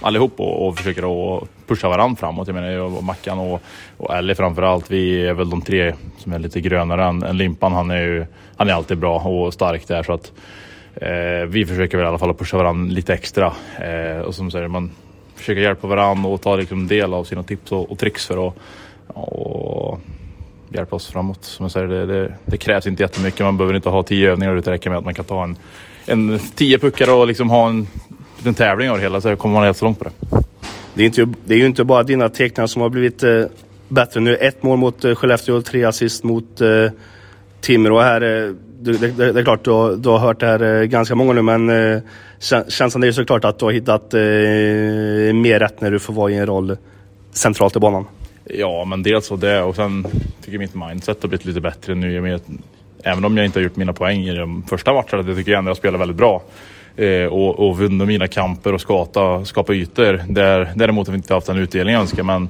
[0.00, 2.48] allihop och, och försöker att pusha varandra framåt.
[2.48, 3.62] Jag menar jag och Mackan och,
[3.96, 4.90] och Ellie framförallt.
[4.90, 7.72] Vi är väl de tre som är lite grönare än, än Limpan.
[7.72, 10.32] Han är ju han är alltid bra och stark där så att
[10.94, 13.52] eh, vi försöker väl i alla fall att pusha varandra lite extra.
[13.78, 14.90] Eh, och som säger, man
[15.34, 18.54] försöker hjälpa varandra och ta liksom del av sina tips och, och tricks för att
[19.14, 20.00] och
[20.68, 21.44] hjälpa oss framåt.
[21.44, 23.40] Som jag säger, det, det, det, krävs inte jättemycket.
[23.40, 25.56] Man behöver inte ha tio övningar utan det räcker med att man kan ta en,
[26.06, 27.86] en tio puckar och liksom ha en
[28.40, 30.10] liten tävling av det hela så kommer man helt så långt på det.
[30.94, 33.44] Det är, inte, det är ju inte bara dina teckningar som har blivit eh,
[33.88, 34.36] bättre nu.
[34.36, 36.68] Ett mål mot eh, Skellefteå och tre assist mot eh,
[37.60, 38.20] Timrå här.
[38.20, 41.14] Eh, det, det, det, är klart du har, du har hört det här eh, ganska
[41.14, 42.00] många nu men eh,
[42.68, 44.20] känslan är ju såklart att du har hittat eh,
[45.34, 46.76] mer rätt när du får vara i en roll
[47.32, 48.04] centralt i banan.
[48.44, 50.06] Ja, men dels så det och sen
[50.40, 52.20] tycker jag mitt mindset har blivit lite bättre nu.
[52.20, 52.40] Med,
[53.02, 55.58] även om jag inte har gjort mina poäng i de första matcherna, det tycker jag
[55.58, 56.42] ändå jag spelar väldigt bra.
[56.96, 60.22] Eh, och, och vunnit mina kamper och skata, skapa ytor.
[60.28, 62.22] Där, däremot har vi inte haft den utdelning jag önskar.
[62.22, 62.48] Men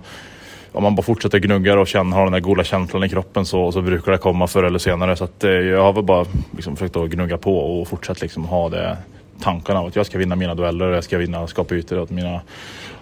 [0.73, 3.73] om man bara fortsätter gnugga och känner, har den där goda känslan i kroppen så,
[3.73, 5.17] så brukar det komma förr eller senare.
[5.17, 6.27] Så att, eh, jag har väl bara
[6.57, 8.97] liksom försökt att gnugga på och fortsätta liksom ha det
[9.41, 12.11] tankarna av att jag ska vinna mina dueller och jag ska vinna skapa ytor åt
[12.11, 12.41] mina,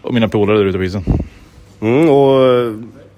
[0.02, 1.04] och mina polare där ute på isen.
[1.80, 2.72] Mm, och eh,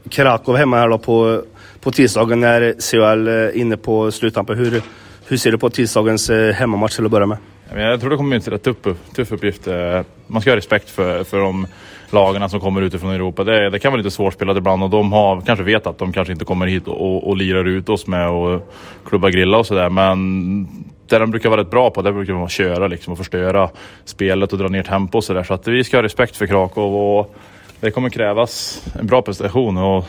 [0.09, 1.43] Krakow hemma här då på,
[1.81, 4.59] på tisdagen när CHL är eh, inne på sluttampen.
[4.59, 4.83] Hur,
[5.27, 7.39] hur ser du på tisdagens eh, hemmamatch till att börja med?
[7.75, 8.77] Jag tror det kommer bli en tuff,
[9.15, 9.67] tuff uppgift.
[9.67, 11.67] Eh, man ska ha respekt för, för de
[12.11, 13.45] lagarna som kommer utifrån Europa.
[13.45, 16.33] Det, det kan vara lite svårspelat ibland och de har kanske vet att de kanske
[16.33, 18.73] inte kommer hit och, och, och lirar ut oss med och
[19.05, 19.91] klubba grilla och sådär.
[19.91, 20.69] Men
[21.07, 23.71] det de brukar vara rätt bra på, det brukar vara att köra liksom och förstöra
[24.05, 25.43] spelet och dra ner tempo och sådär.
[25.43, 27.35] Så att vi ska ha respekt för Krakow och
[27.81, 29.77] det kommer krävas en bra prestation.
[29.77, 30.05] Och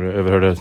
[0.00, 0.56] överhörde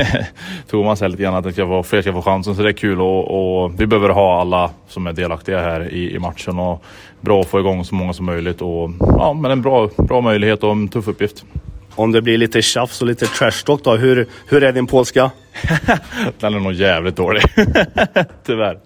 [0.70, 2.54] Thomas här lite grann att ska fler ska få chansen.
[2.54, 6.14] Så det är kul och, och, vi behöver ha alla som är delaktiga här i,
[6.14, 6.58] i, matchen.
[6.58, 6.84] Och
[7.20, 8.62] bra att få igång så många som möjligt.
[8.62, 11.44] Och, ja, men en bra, bra möjlighet och en tuff uppgift.
[11.94, 15.30] Om det blir lite tjafs och lite trash talk då, hur, hur är din polska?
[16.40, 17.42] Den är nog jävligt dålig.
[18.46, 18.78] Tyvärr.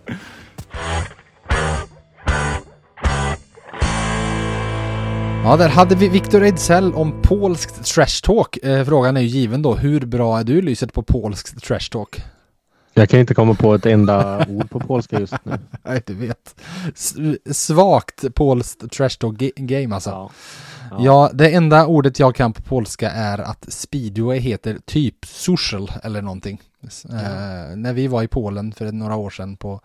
[5.44, 8.56] Ja, där hade vi Viktor Ejdsell om polskt trash talk.
[8.56, 12.22] Eh, frågan är ju given då, hur bra är du Lyset på polskt trash talk?
[12.94, 15.58] Jag kan inte komma på ett enda ord på polska just nu.
[15.82, 16.54] Nej, du vet.
[16.94, 17.14] S
[17.50, 20.10] svagt polskt trash talk game alltså.
[20.10, 20.30] Ja.
[20.90, 20.96] Ja.
[21.00, 21.30] ja.
[21.34, 26.60] det enda ordet jag kan på polska är att speedway heter typ social eller någonting.
[26.80, 27.14] Ja.
[27.14, 29.80] Eh, när vi var i Polen för några år sedan på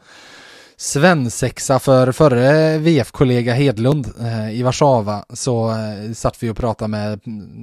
[0.79, 7.19] svensexa för förre VF-kollega Hedlund eh, i Warszawa så eh, satt vi och pratade med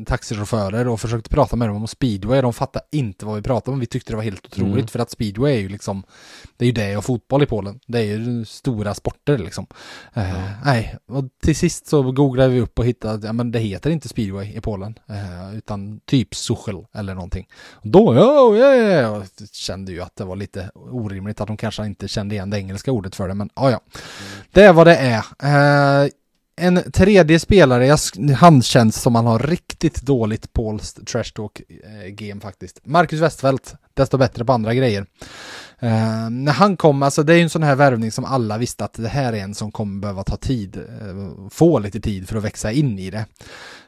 [0.07, 2.41] taxichaufförer och försökte prata med dem om speedway.
[2.41, 3.81] De fattade inte vad vi pratade om.
[3.81, 4.89] Vi tyckte det var helt otroligt mm.
[4.89, 6.03] för att speedway är ju liksom
[6.57, 7.81] det är ju det och fotboll i Polen.
[7.87, 9.67] Det är ju stora sporter liksom.
[10.15, 13.91] Eh, Nej, och till sist så googlade vi upp och hittade, ja men det heter
[13.91, 17.49] inte speedway i Polen eh, utan typ suchel eller någonting.
[17.73, 21.87] Och då, ja, ja, ja, kände ju att det var lite orimligt att de kanske
[21.87, 23.81] inte kände igen det engelska ordet för det, men ja, ja.
[24.53, 25.23] Det är vad det är.
[25.43, 26.09] Eh,
[26.61, 27.99] en tredje spelare, jag,
[28.37, 32.81] han känns som han har riktigt dåligt på trash talk eh, game faktiskt.
[32.85, 35.07] Marcus Westfeldt, desto bättre på andra grejer.
[35.83, 38.85] Uh, när han kom, alltså det är ju en sån här värvning som alla visste
[38.85, 42.37] att det här är en som kommer behöva ta tid, uh, få lite tid för
[42.37, 43.25] att växa in i det.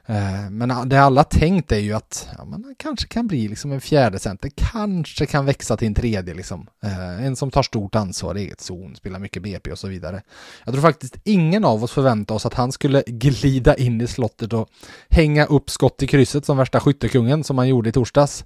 [0.08, 3.80] Eh, men det alla tänkt är ju att ja, man kanske kan bli liksom en
[3.80, 6.66] fjärde center, kanske kan växa till en tredje liksom.
[6.82, 10.22] Eh, en som tar stort ansvar i eget zon, spelar mycket BP och så vidare.
[10.64, 14.52] Jag tror faktiskt ingen av oss förväntade oss att han skulle glida in i slottet
[14.52, 14.68] och
[15.08, 18.44] hänga upp skott i krysset som värsta skyttekungen som han gjorde i torsdags.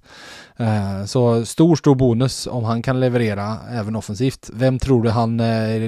[0.56, 4.50] Eh, så stor, stor bonus om han kan leverera även offensivt.
[4.52, 5.36] Vem tror du han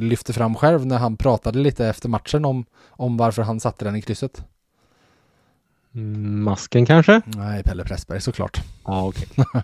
[0.08, 3.96] lyfte fram själv när han pratade lite efter matchen om, om varför han satte den
[3.96, 4.44] i krysset?
[5.96, 7.20] Masken kanske?
[7.26, 8.62] Nej, Pelle Pressberg såklart.
[8.84, 9.26] Ja, okay.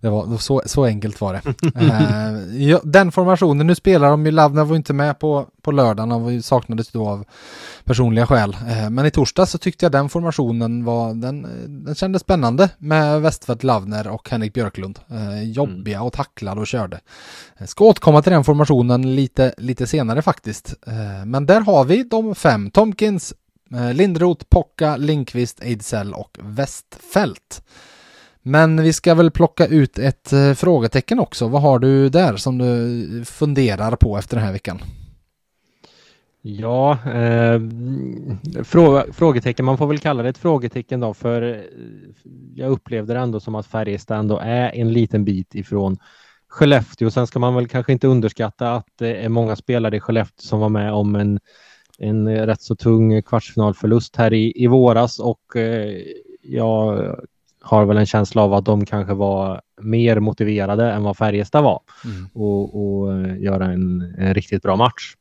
[0.00, 1.42] det var, så, så enkelt var det.
[1.82, 6.10] uh, ja, den formationen, nu spelar de ju, Lavner var inte med på, på lördagen,
[6.10, 7.24] han saknades då av
[7.84, 8.56] personliga skäl.
[8.68, 11.46] Uh, men i torsdag så tyckte jag den formationen var, den,
[11.84, 14.98] den kändes spännande med Westfeldt, Lavner och Henrik Björklund.
[15.12, 16.06] Uh, jobbiga mm.
[16.06, 17.00] och tacklade och körde.
[17.66, 20.74] Ska återkomma till den formationen lite, lite senare faktiskt.
[21.26, 27.62] men där har vi de fem, Tomkins, Eh, Eh, Lindroth, Pocka, Linkvist, Ejdsell och Westfält.
[28.42, 31.48] Men vi ska väl plocka ut ett eh, frågetecken också.
[31.48, 34.80] Vad har du där som du funderar på efter den här veckan?
[36.42, 37.60] Ja, eh,
[38.64, 41.62] fråga, frågetecken, man får väl kalla det ett frågetecken då för eh,
[42.54, 45.96] jag upplevde det ändå som att Färjestad ändå är en liten bit ifrån
[46.48, 47.10] Skellefteå.
[47.10, 50.60] Sen ska man väl kanske inte underskatta att det är många spelare i Skellefteå som
[50.60, 51.40] var med om en
[51.98, 56.02] en rätt så tung kvartsfinalförlust här i, i våras och eh,
[56.42, 57.16] jag
[57.60, 61.80] har väl en känsla av att de kanske var mer motiverade än vad Färjestad var
[62.04, 62.28] mm.
[62.32, 65.14] och, och eh, göra en, en, riktigt bra match.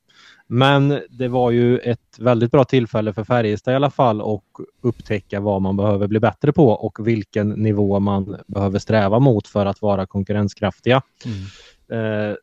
[0.47, 4.45] Men det var ju ett väldigt bra tillfälle för Färjestad i alla fall och
[4.81, 9.65] upptäcka vad man behöver bli bättre på och vilken nivå man behöver sträva mot för
[9.65, 11.01] att vara konkurrenskraftiga.
[11.25, 12.29] Mm.
[12.29, 12.35] Eh,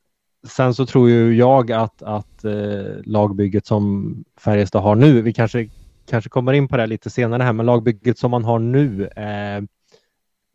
[0.48, 5.68] sen så tror ju jag att, att eh, lagbygget som Färjestad har nu, vi kanske,
[6.10, 9.62] kanske kommer in på det lite senare här, men lagbygget som man har nu eh,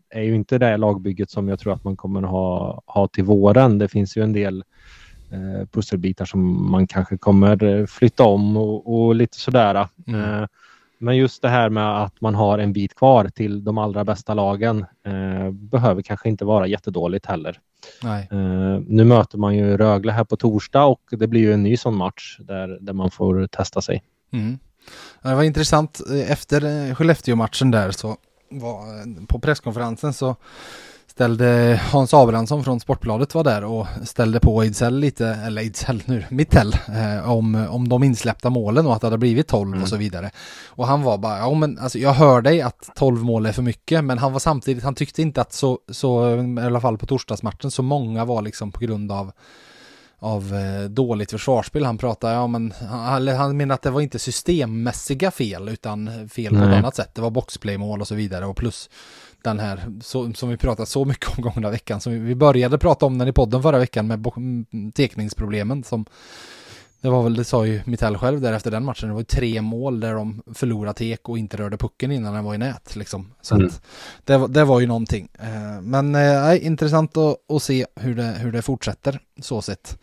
[0.10, 3.78] är ju inte det lagbygget som jag tror att man kommer ha, ha till våren.
[3.78, 4.64] Det finns ju en del
[5.32, 9.88] eh, pusselbitar som man kanske kommer flytta om och, och lite sådär.
[10.08, 10.22] Mm.
[10.22, 10.48] Eh,
[11.00, 14.34] men just det här med att man har en bit kvar till de allra bästa
[14.34, 17.60] lagen eh, behöver kanske inte vara jättedåligt heller.
[18.34, 21.78] Uh, nu möter man ju Rögle här på torsdag och det blir ju en ny
[21.78, 24.04] sån match där, där man får testa sig.
[24.34, 24.60] Mm.
[25.22, 28.18] Det var intressant, efter Skellefteå-matchen där så
[28.50, 30.36] var på presskonferensen så
[31.20, 36.26] ställde Hans Abrahamsson från Sportbladet var där och ställde på Ejdsell lite, eller Ejdsell nu,
[36.30, 39.84] Mittell, eh, om, om de insläppta målen och att det hade blivit 12 mm.
[39.84, 40.32] och så vidare.
[40.68, 43.62] Och han var bara, ja men alltså jag hör dig att 12 mål är för
[43.62, 47.06] mycket, men han var samtidigt, han tyckte inte att så, så i alla fall på
[47.06, 49.32] torsdagsmatchen, så många var liksom på grund av
[50.22, 51.86] av eh, dåligt försvarsspel.
[51.86, 56.56] Han pratade, ja men han, han menar att det var inte systemmässiga fel utan fel
[56.56, 57.16] på ett annat sätt.
[57.16, 58.90] Det var boxplaymål och så vidare och plus
[59.42, 62.02] den här så, som vi pratat så mycket om gångna veckan.
[62.02, 64.26] Som vi började prata om den i podden förra veckan med
[64.94, 66.06] tekningsproblemen som
[67.02, 69.26] det var väl, det sa ju Mittell själv där efter den matchen, det var ju
[69.26, 72.96] tre mål där de förlorade tek och inte rörde pucken innan den var i nät
[72.96, 73.34] liksom.
[73.42, 73.68] Så mm.
[73.68, 73.82] att
[74.26, 75.30] det, det var ju någonting.
[75.40, 79.98] Eh, men äh, intressant att, att se hur det, hur det fortsätter så sett.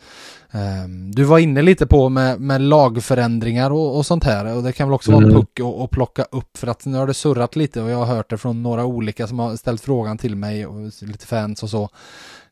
[0.50, 4.72] Ehm, du var inne lite på med, med lagförändringar och, och sånt här och det
[4.72, 5.22] kan väl också mm.
[5.22, 7.96] vara en puck att plocka upp för att nu har det surrat lite och jag
[7.96, 11.62] har hört det från några olika som har ställt frågan till mig och lite fans
[11.62, 11.90] och så.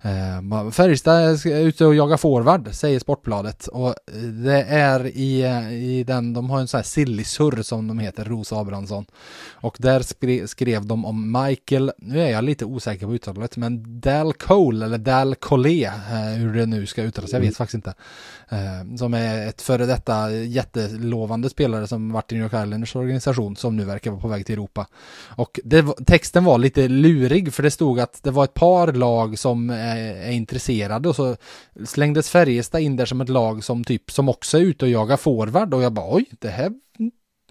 [0.05, 3.67] Eh, Färjestad är ute och jagar forward, säger Sportbladet.
[3.67, 3.95] Och
[4.45, 8.57] det är i, i den, de har en sån här sillisurr som de heter, Rosa
[8.57, 9.07] Abrahamsson.
[9.51, 14.01] Och där skrev, skrev de om Michael, nu är jag lite osäker på uttalet, men
[14.01, 17.55] Dal Cole, eller Dal Collet, eh, hur det nu ska uttalas, jag vet mm.
[17.55, 17.95] faktiskt inte.
[18.49, 23.57] Eh, som är ett före detta jättelovande spelare som varit i New York Islanders organisation
[23.57, 24.87] som nu verkar vara på väg till Europa.
[25.29, 29.39] Och det, texten var lite lurig för det stod att det var ett par lag
[29.39, 31.37] som är, intresserade och så
[31.85, 35.17] slängdes Färjestad in där som ett lag som typ som också är ute och jagar
[35.17, 36.73] forward och jag bara oj, det här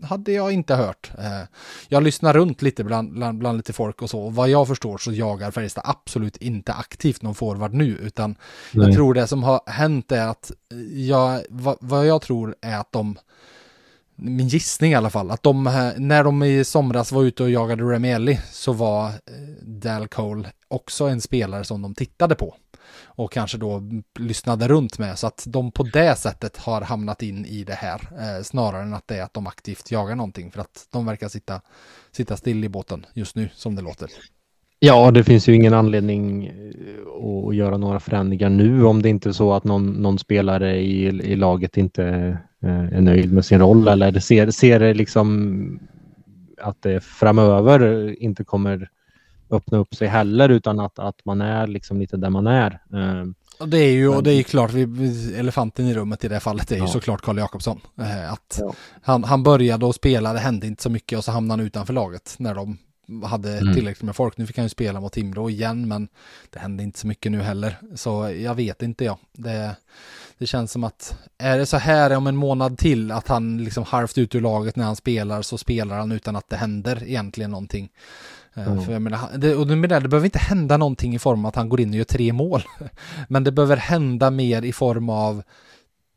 [0.02, 1.12] hade jag inte hört.
[1.18, 1.48] Eh,
[1.88, 4.22] jag lyssnar runt lite bland, bland, bland, lite folk och så.
[4.22, 7.98] Och vad jag förstår så jagar Färjestad absolut inte aktivt någon forward nu.
[7.98, 8.36] Utan
[8.72, 8.88] Nej.
[8.88, 10.52] jag tror det som har hänt är att
[10.92, 13.18] jag, vad, vad jag tror är att de
[14.24, 15.64] min gissning i alla fall, att de,
[15.98, 19.14] när de i somras var ute och jagade Remielli så var eh,
[19.62, 22.56] Dal Cole också en spelare som de tittade på.
[23.16, 23.82] Och kanske då
[24.20, 25.20] lyssnade runt med.
[25.20, 28.94] Så att de på det sättet har hamnat in i det här eh, snarare än
[28.94, 30.52] att det är att de aktivt jagar någonting.
[30.52, 31.62] För att de verkar sitta,
[32.12, 34.10] sitta still i båten just nu som det låter.
[34.86, 39.30] Ja, det finns ju ingen anledning eh, att göra några förändringar nu om det inte
[39.30, 42.04] är så att någon, någon spelare i, i laget inte
[42.63, 45.80] eh, är nöjd med sin roll eller ser, ser liksom
[46.62, 48.89] att det framöver inte kommer
[49.50, 52.72] öppna upp sig heller utan att, att man är liksom lite där man är.
[52.93, 53.26] Eh,
[53.60, 56.72] och det är ju, och det är klart, vi, elefanten i rummet i det fallet
[56.72, 56.88] är ju Ja.
[56.88, 57.80] såklart Karl Jakobsson.
[58.32, 58.74] Att Ja.
[59.02, 61.93] han, han började och spela, det hände inte så mycket och så hamnade han utanför
[61.93, 62.78] laget när de
[63.26, 63.74] hade Mm.
[63.74, 64.38] tillräckligt med folk.
[64.38, 66.08] Nu fick han ju spela mot Timrå igen, men
[66.50, 67.78] det hände inte så mycket nu heller.
[67.96, 69.18] Så jag vet inte jag.
[69.34, 69.76] Det,
[70.38, 73.84] det känns som att är det så här om en månad till att han liksom
[73.84, 77.52] halvt ut ur laget när han spelar så spelar han utan att det händer egentligen
[77.52, 77.89] någonting.
[78.54, 78.86] Eh, Mm.
[78.86, 81.56] För jag menar, det, och menar, det behöver inte hända någonting i form av att
[81.56, 82.63] han går in och gör tre mål.
[83.28, 85.44] Men det behöver hända mer i form av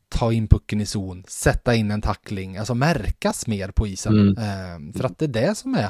[0.09, 4.13] ta in pucken i zon, sätta in en tackling, alltså märkas mer på isen.
[4.19, 4.37] Mm.
[4.37, 5.89] Eh, för att det är det som är,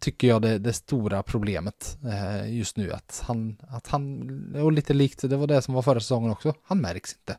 [0.00, 2.92] tycker jag, det, det stora problemet eh, just nu.
[2.92, 6.54] Att han, att han, och lite likt, det var det som var förra säsongen också,
[6.64, 7.38] han märks inte.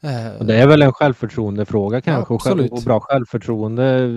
[0.00, 2.72] Eh, det är väl en självförtroendefråga kanske själv, absolut.
[2.72, 4.08] och bra självförtroende.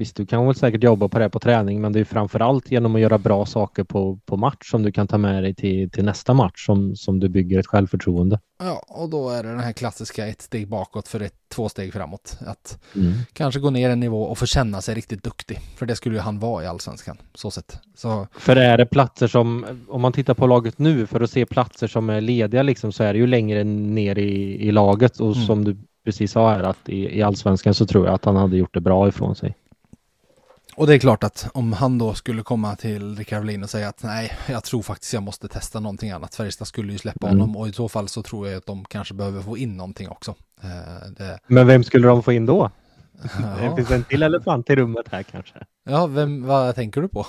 [0.00, 2.94] Visst, du kan väl säkert jobba på det på träning, men det är framförallt genom
[2.94, 6.04] att göra bra saker på, på match som du kan ta med dig till, till
[6.04, 8.40] nästa match som, som du bygger ett självförtroende.
[8.62, 11.92] Ja, och då är det den här klassiska ett steg bakåt för ett två steg
[11.92, 12.38] framåt.
[12.46, 13.12] Att Mm.
[13.32, 15.58] kanske gå ner en nivå och få känna sig riktigt duktig.
[15.76, 17.78] För det skulle ju han vara i allsvenskan, så sett.
[17.96, 21.46] Så För är det platser som, om man tittar på laget nu, för att se
[21.46, 25.34] platser som är lediga liksom, så är det ju längre ner i, i laget och
[25.34, 25.46] Mm.
[25.46, 28.56] som du precis sa här att i, i allsvenskan så tror jag att han hade
[28.56, 29.54] gjort det bra ifrån sig.
[30.76, 33.88] Och det är klart att om han då skulle komma till Rickard Wallin och säga
[33.88, 36.34] att nej, jag tror faktiskt jag måste testa någonting annat.
[36.34, 37.40] Färjestad skulle ju släppa Mm.
[37.40, 40.08] honom och i så fall så tror jag att de kanske behöver få in någonting
[40.08, 40.34] också.
[40.62, 42.70] Eh, det, Men vem skulle de få in då?
[43.12, 43.76] Det ja.
[43.76, 45.54] finns en till elefant i rummet här kanske.
[45.88, 47.26] ja, vem, vad tänker du på?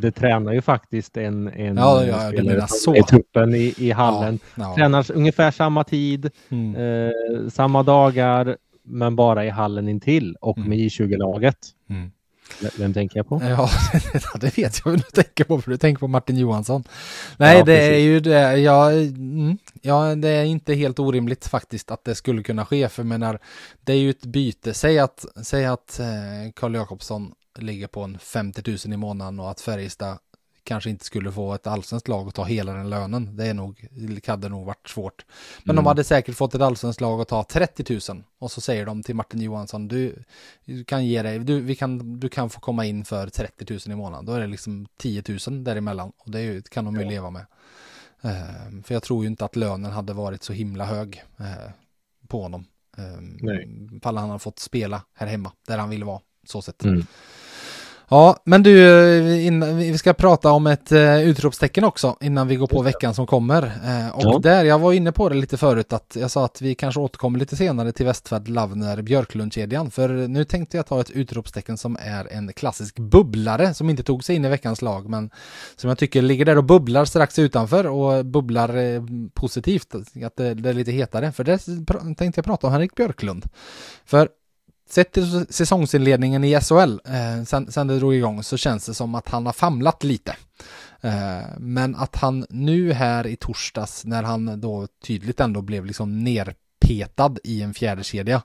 [0.00, 2.96] Det tränar ju faktiskt en, en Ja, ja, spelare så.
[2.96, 4.38] i truppen i, i hallen.
[4.54, 4.74] Ja, ja.
[4.74, 6.74] Tränar ungefär samma tid, Mm.
[6.76, 7.10] eh,
[7.50, 10.68] samma dagar, men bara i hallen intill och Mm.
[10.68, 11.56] med J20-laget.
[11.90, 12.10] Mm.
[12.78, 13.40] Vem tänker jag på?
[13.48, 13.70] Ja,
[14.40, 16.84] det vet jag vad du tänker på, för du tänker på Martin Johansson.
[17.36, 17.90] Nej, Ja, det precis.
[17.90, 22.42] är ju det, ja, mm, ja, det är inte helt orimligt faktiskt att det skulle
[22.42, 23.38] kunna ske, för menar,
[23.80, 24.74] det är ju ett byte.
[24.74, 26.06] Säg att, säg att eh,
[26.54, 30.18] Karl Jakobsson ligger på en 50 000 i månaden och att Färjestad
[30.64, 33.36] kanske inte skulle få ett allsvenskt lag att ta hela den lönen.
[33.36, 33.88] Det är nog,
[34.26, 35.26] hade nog varit svårt.
[35.64, 35.84] Men Mm.
[35.84, 39.02] de hade säkert fått ett allsvenskt lag att ta 30 000 och så säger de
[39.02, 40.22] till Martin Johansson, du,
[40.64, 43.80] du kan ge dig, du, vi kan, du kan få komma in för 30 000
[43.86, 44.26] i månaden.
[44.26, 47.46] Då är det liksom 10 000 däremellan och det kan de ju leva med.
[48.22, 51.70] Eh, för jag tror ju inte att lönen hade varit så himla hög eh,
[52.28, 52.64] på honom.
[52.96, 53.68] Eh, Nej.
[53.96, 56.20] Ifall han hade fått spela här hemma, där han ville vara.
[56.46, 56.84] Så sett.
[56.84, 57.06] Mm.
[58.12, 62.56] Ja, men du, eh, innan, vi ska prata om ett uh, utropstecken också innan vi
[62.56, 63.62] går på veckan som kommer.
[63.62, 64.38] Eh, och Ja.
[64.38, 67.38] där, jag var inne på det lite förut, att jag sa att vi kanske återkommer
[67.38, 69.90] lite senare till Westfärd, Lavner, Björklundkedjan.
[69.90, 74.24] För nu tänkte jag ta ett utropstecken som är en klassisk bubblare som inte tog
[74.24, 75.30] sig in i veckans lag, men
[75.76, 79.02] som jag tycker ligger där och bubblar strax utanför och bubblar eh,
[79.34, 79.94] positivt,
[80.24, 81.32] att det, det är lite hetare.
[81.32, 81.58] För det
[82.16, 83.46] tänkte jag prata om Henrik Björklund.
[84.04, 84.28] För
[84.92, 89.14] Sett till säsongsinledningen i SHL, eh, sen, sen det drog igång, så känns det som
[89.14, 90.36] att han har famlat lite.
[91.00, 96.24] Eh, men att han nu här i torsdags, när han då tydligt ändå blev liksom
[96.24, 98.42] nerpetad i en fjärde kedja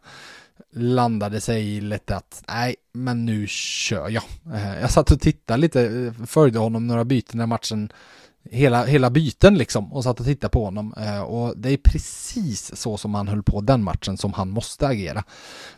[0.75, 4.23] landade sig i lite att nej, men nu kör jag.
[4.53, 7.91] Eh, jag satt och tittade lite, eh, följde honom några byten när matchen
[8.51, 12.75] hela, hela byten liksom och satt och tittade på honom eh, och det är precis
[12.75, 15.23] så som han höll på den matchen som han måste agera.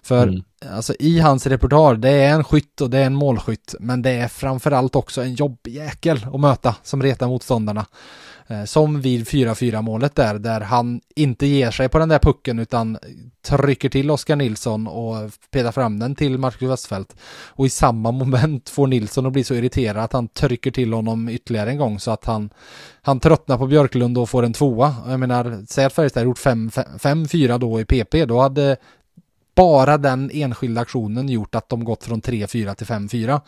[0.02, 0.44] För Mm.
[0.72, 4.12] alltså i hans repertoar, det är en skytt och det är en målskytt men det
[4.12, 7.86] är framförallt också en jobbig jäkel att möta som retar motståndarna.
[8.50, 12.60] Eh, som vid 4-4 målet där, där han inte ger sig på den där pucken
[12.60, 12.98] utan
[13.42, 17.16] trycker till Oskar Nilsson och petar fram den till Marcus Westfält.
[17.48, 21.30] Och i samma moment får Nilsson att bli så irriterad att han trycker till honom
[21.30, 22.50] ytterligare en gång så att han,
[23.02, 24.96] han tröttnar på Björklund och får en tvåa.
[25.08, 28.78] Jag menar, säg att Färjestad gjort 5-4 då i PP, då hade
[29.60, 33.42] bara den enskilda aktionen gjort att de gått från 3-4 till 5-4.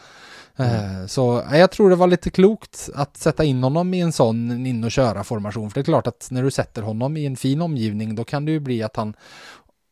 [0.57, 4.11] Eh, Så eh, jag tror det var lite klokt att sätta in honom i en
[4.11, 5.69] sån in och köra formation.
[5.69, 8.45] För det är klart att när du sätter honom i en fin omgivning då kan
[8.45, 9.13] det ju bli att han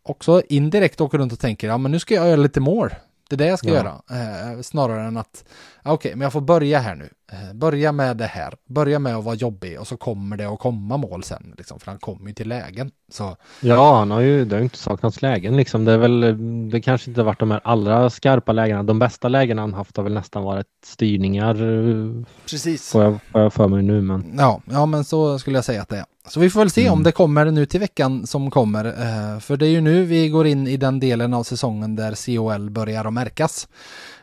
[0.04, 2.90] också indirekt åker runt och tänker ja men nu ska jag göra lite mål.
[3.30, 3.74] Det är det jag ska Ja.
[3.76, 4.02] göra.
[4.12, 5.44] Eh, snarare än att
[5.86, 7.10] okej, men jag får börja här nu.
[7.32, 8.54] Eh, börja med det här.
[8.70, 11.54] Börja med att vara jobbig och så kommer det att komma mål sen.
[11.58, 12.92] Liksom, för han kommer ju till lägen.
[13.12, 15.86] Så Ja, han har ju, det har ju inte saknats lägen liksom.
[15.86, 16.38] Det är väl,
[16.70, 18.84] det kanske inte har varit de här allra skarpa lägena.
[18.84, 21.56] De bästa lägena han haft har väl nästan varit styrningar,
[22.50, 22.92] precis.
[22.92, 24.02] får jag, får jag för mig nu.
[24.02, 26.06] Men Ja, ja, men så skulle jag säga att det är.
[26.30, 27.04] Så vi får väl se om Mm.
[27.04, 28.86] det kommer nu till veckan som kommer.
[28.86, 32.26] Eh, för det är ju nu vi går in i den delen av säsongen där
[32.26, 33.68] COL börjar att märkas.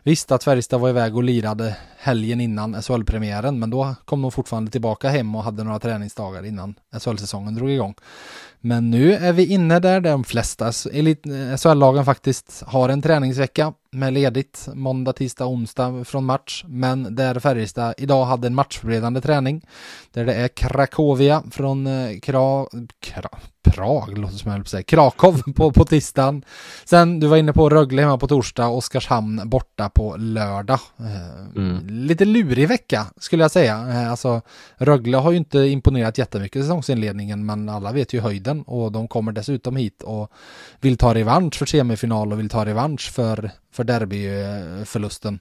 [0.02, 4.70] Visst att Färjestad var iväg och lirade helgen innan SHL-premiären, men då kom de fortfarande
[4.70, 7.94] tillbaka hem och hade några träningsdagar innan SHL-säsongen drog igång.
[8.60, 10.72] Men nu är vi inne där de flesta
[11.56, 16.64] SHL-lagen faktiskt har en träningsvecka med ledigt måndag, tisdag, onsdag från match.
[16.68, 19.66] Men där Färjestad idag hade en matchförberedande träning
[20.12, 22.66] där det är Krakowia från eh, Kra...
[23.00, 23.28] Kra...
[23.70, 26.44] Prag, låter som jag säga, Krakow på, på tisdagen.
[26.84, 30.80] Sen, du var inne på Rögle hemma på torsdag, Oskarshamn borta på lördag.
[30.98, 31.86] Eh, mm.
[31.88, 33.88] Lite lurig vecka skulle jag säga.
[33.88, 34.40] Eh, alltså,
[34.76, 39.08] Rögle har ju inte imponerat jättemycket i säsongsinledningen, men alla vet ju höjden och de
[39.08, 40.32] kommer dessutom hit och
[40.80, 45.38] vill ta revansch för semifinal och vill ta revansch för, för derbyförlusten.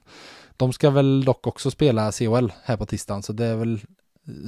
[0.56, 3.80] De ska väl dock också spela CHL här på tisdagen, så det är väl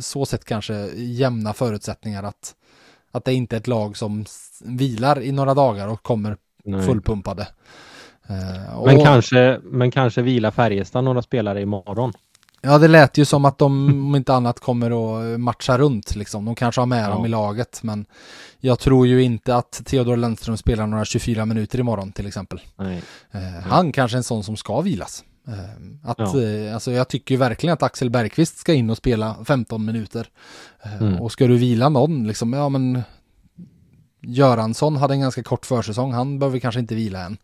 [0.01, 2.55] så sett kanske jämna förutsättningar att
[3.11, 4.25] att det inte är ett lag som
[4.65, 6.83] vilar i några dagar och kommer Nej.
[6.83, 7.43] fullpumpade.
[8.31, 9.05] Uh, men, och...
[9.05, 12.13] kanske, men kanske vila Färjestad några spelare imorgon.
[12.61, 16.45] Ja, det lät ju som att de om inte annat kommer att matcha runt liksom.
[16.45, 17.11] De kanske har med ja.
[17.11, 18.07] dem i laget, men
[18.61, 22.61] jag tror ju inte att Theodor Lennström spelar några 24 minuter imorgon till exempel.
[22.77, 23.03] Nej.
[23.35, 25.25] Uh, han kanske är en sån som ska vilas.
[25.49, 26.43] Ehm, att, ja.
[26.43, 30.29] Eh, alltså jag tycker verkligen att Axel Bergqvist ska in och spela 15 minuter.
[30.83, 31.21] Ehm, mm.
[31.21, 33.03] Och ska du vila någon, liksom, ja men
[34.21, 37.37] Göransson hade en ganska kort försäsong, han behöver kanske inte vila än.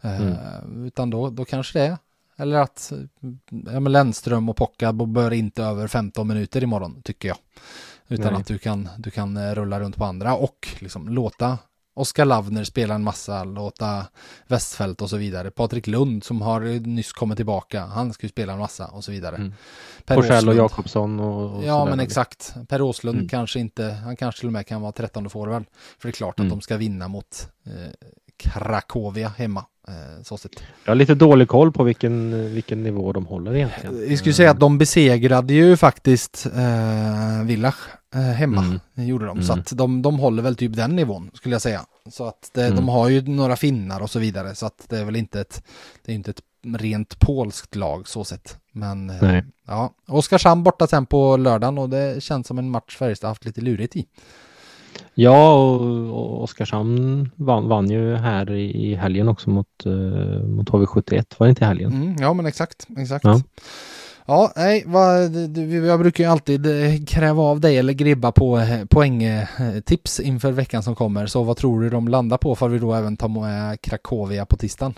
[0.00, 0.86] Ehm, mm.
[0.86, 1.96] Utan då, då kanske det är.
[2.38, 2.92] Eller att
[3.72, 7.36] ja, Lennström och Pocka bör inte över 15 minuter imorgon, tycker jag.
[8.08, 8.40] Utan Nej.
[8.40, 11.58] att du kan, du kan eh, rulla runt på andra och liksom låta
[11.98, 14.06] Oskar Lavner spelar en massa, låta
[14.46, 15.50] Westfält och så vidare.
[15.50, 19.12] Patrik Lund som har nyss kommit tillbaka, han ska ju spela en massa och så
[19.12, 19.36] vidare.
[19.36, 19.54] Mm.
[20.04, 22.54] Per och Jakobsson och, och Ja, men exakt.
[22.68, 23.28] Per Åslund mm.
[23.28, 25.64] kanske inte, han kanske till och med kan vara 13 forward.
[25.98, 26.50] För det är klart att mm.
[26.50, 27.72] de ska vinna mot eh,
[28.36, 29.64] Krakowia hemma.
[29.88, 30.52] Eh, så sett.
[30.84, 34.00] Jag har lite dålig koll på vilken, vilken nivå de håller egentligen.
[34.08, 37.78] Vi skulle säga att de besegrade ju faktiskt eh, Villach
[38.14, 38.62] eh, hemma.
[38.62, 39.08] Mm.
[39.08, 39.30] Gjorde de.
[39.36, 39.44] Mm.
[39.44, 41.80] Så att de, de håller väl typ den nivån skulle jag säga.
[42.10, 42.76] Så att det, mm.
[42.76, 44.54] de har ju några finnar och så vidare.
[44.54, 45.62] Så att det är väl inte ett,
[46.04, 46.42] det är inte ett
[46.76, 48.58] rent polskt lag så sett.
[48.72, 53.30] Men eh, ja, Oskarshamn borta sen på lördagen och det känns som en match Färjestad
[53.30, 54.06] haft lite lurigt i.
[55.20, 61.24] Ja, och, Oskarshamn vann, vann ju här i, helgen också mot, uh, mot HV71.
[61.38, 61.92] Var det inte i helgen?
[61.92, 62.86] Mm, ja, men exakt.
[62.98, 63.24] exakt.
[63.24, 63.40] Ja.
[64.26, 65.36] Ja, nej, vad,
[65.86, 70.82] jag brukar ju alltid eh, kräva av dig eller gribba på eh, poängtips inför veckan
[70.82, 71.26] som kommer.
[71.26, 74.56] Så vad tror du de landar på för vi då även tar med Krakowia på
[74.56, 74.94] tisdagen?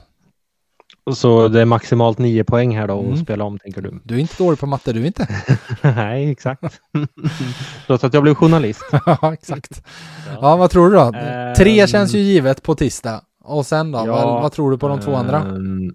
[1.14, 3.16] Så det är maximalt nio poäng här då och mm.
[3.16, 4.00] spela om tänker du?
[4.04, 5.28] Du är inte dålig på matte du inte.
[5.82, 6.80] Nej, exakt.
[7.86, 8.84] Låt att jag blev journalist.
[9.06, 9.82] ja, exakt.
[10.26, 10.38] Ja.
[10.40, 10.56] ja.
[10.56, 11.02] vad tror du då?
[11.02, 11.54] Um...
[11.56, 13.20] Tre känns ju givet på tisdag.
[13.44, 13.98] Och sen då?
[13.98, 15.42] Ja, vad, vad, tror du på de två andra?
[15.42, 15.94] Um...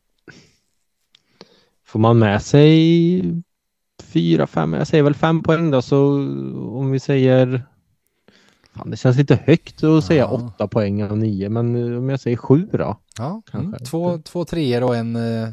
[1.85, 3.43] Får man med sig
[4.03, 5.97] fyra, fem, jag säger väl fem poäng då, så
[6.71, 7.65] om vi säger
[8.75, 10.27] Fan, det känns lite högt att säga ja.
[10.27, 12.97] åtta poäng av nio, men om jag säger sju då?
[13.17, 13.73] Ja, mm.
[13.89, 15.49] två, två treor och en eh,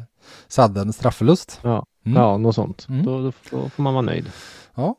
[0.47, 1.59] sadden straffförlust.
[1.63, 2.21] Ja, mm.
[2.21, 2.85] ja något sånt.
[2.89, 3.05] Mm.
[3.05, 4.31] Då, då, då, får man vara nöjd.
[4.75, 4.95] Ja,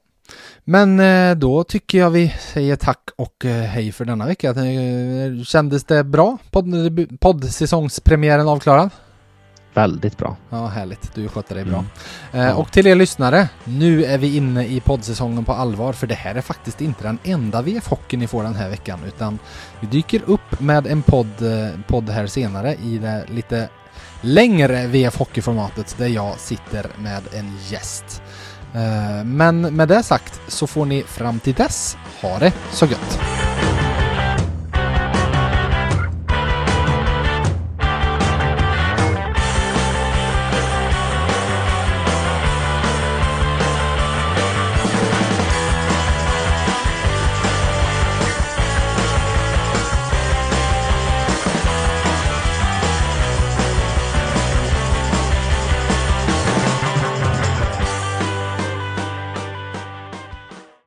[0.64, 4.51] men eh, då tycker jag vi säger tack och eh, hej för denna vecka.
[4.51, 6.39] Eh, kändes det bra?
[6.51, 8.91] Podd, poddsäsongspremiären avklarad?
[9.75, 10.37] Väldigt bra.
[10.51, 11.14] Ja, härligt.
[11.14, 11.85] Du sköter dig bra.
[12.33, 12.49] Mm.
[12.49, 16.14] Eh, och till er lyssnare, nu är vi inne i poddsäsongen på allvar, för det
[16.14, 19.39] här är faktiskt inte den enda VF-hockeyn ni får den här veckan, utan
[19.81, 23.68] vi dyker upp med en podd, eh, podd här senare i det lite
[24.20, 28.22] längre VF Hockey-formatet där jag sitter med en gäst.
[28.75, 33.20] Eh, men med det sagt så får ni fram till dess ha det så gött!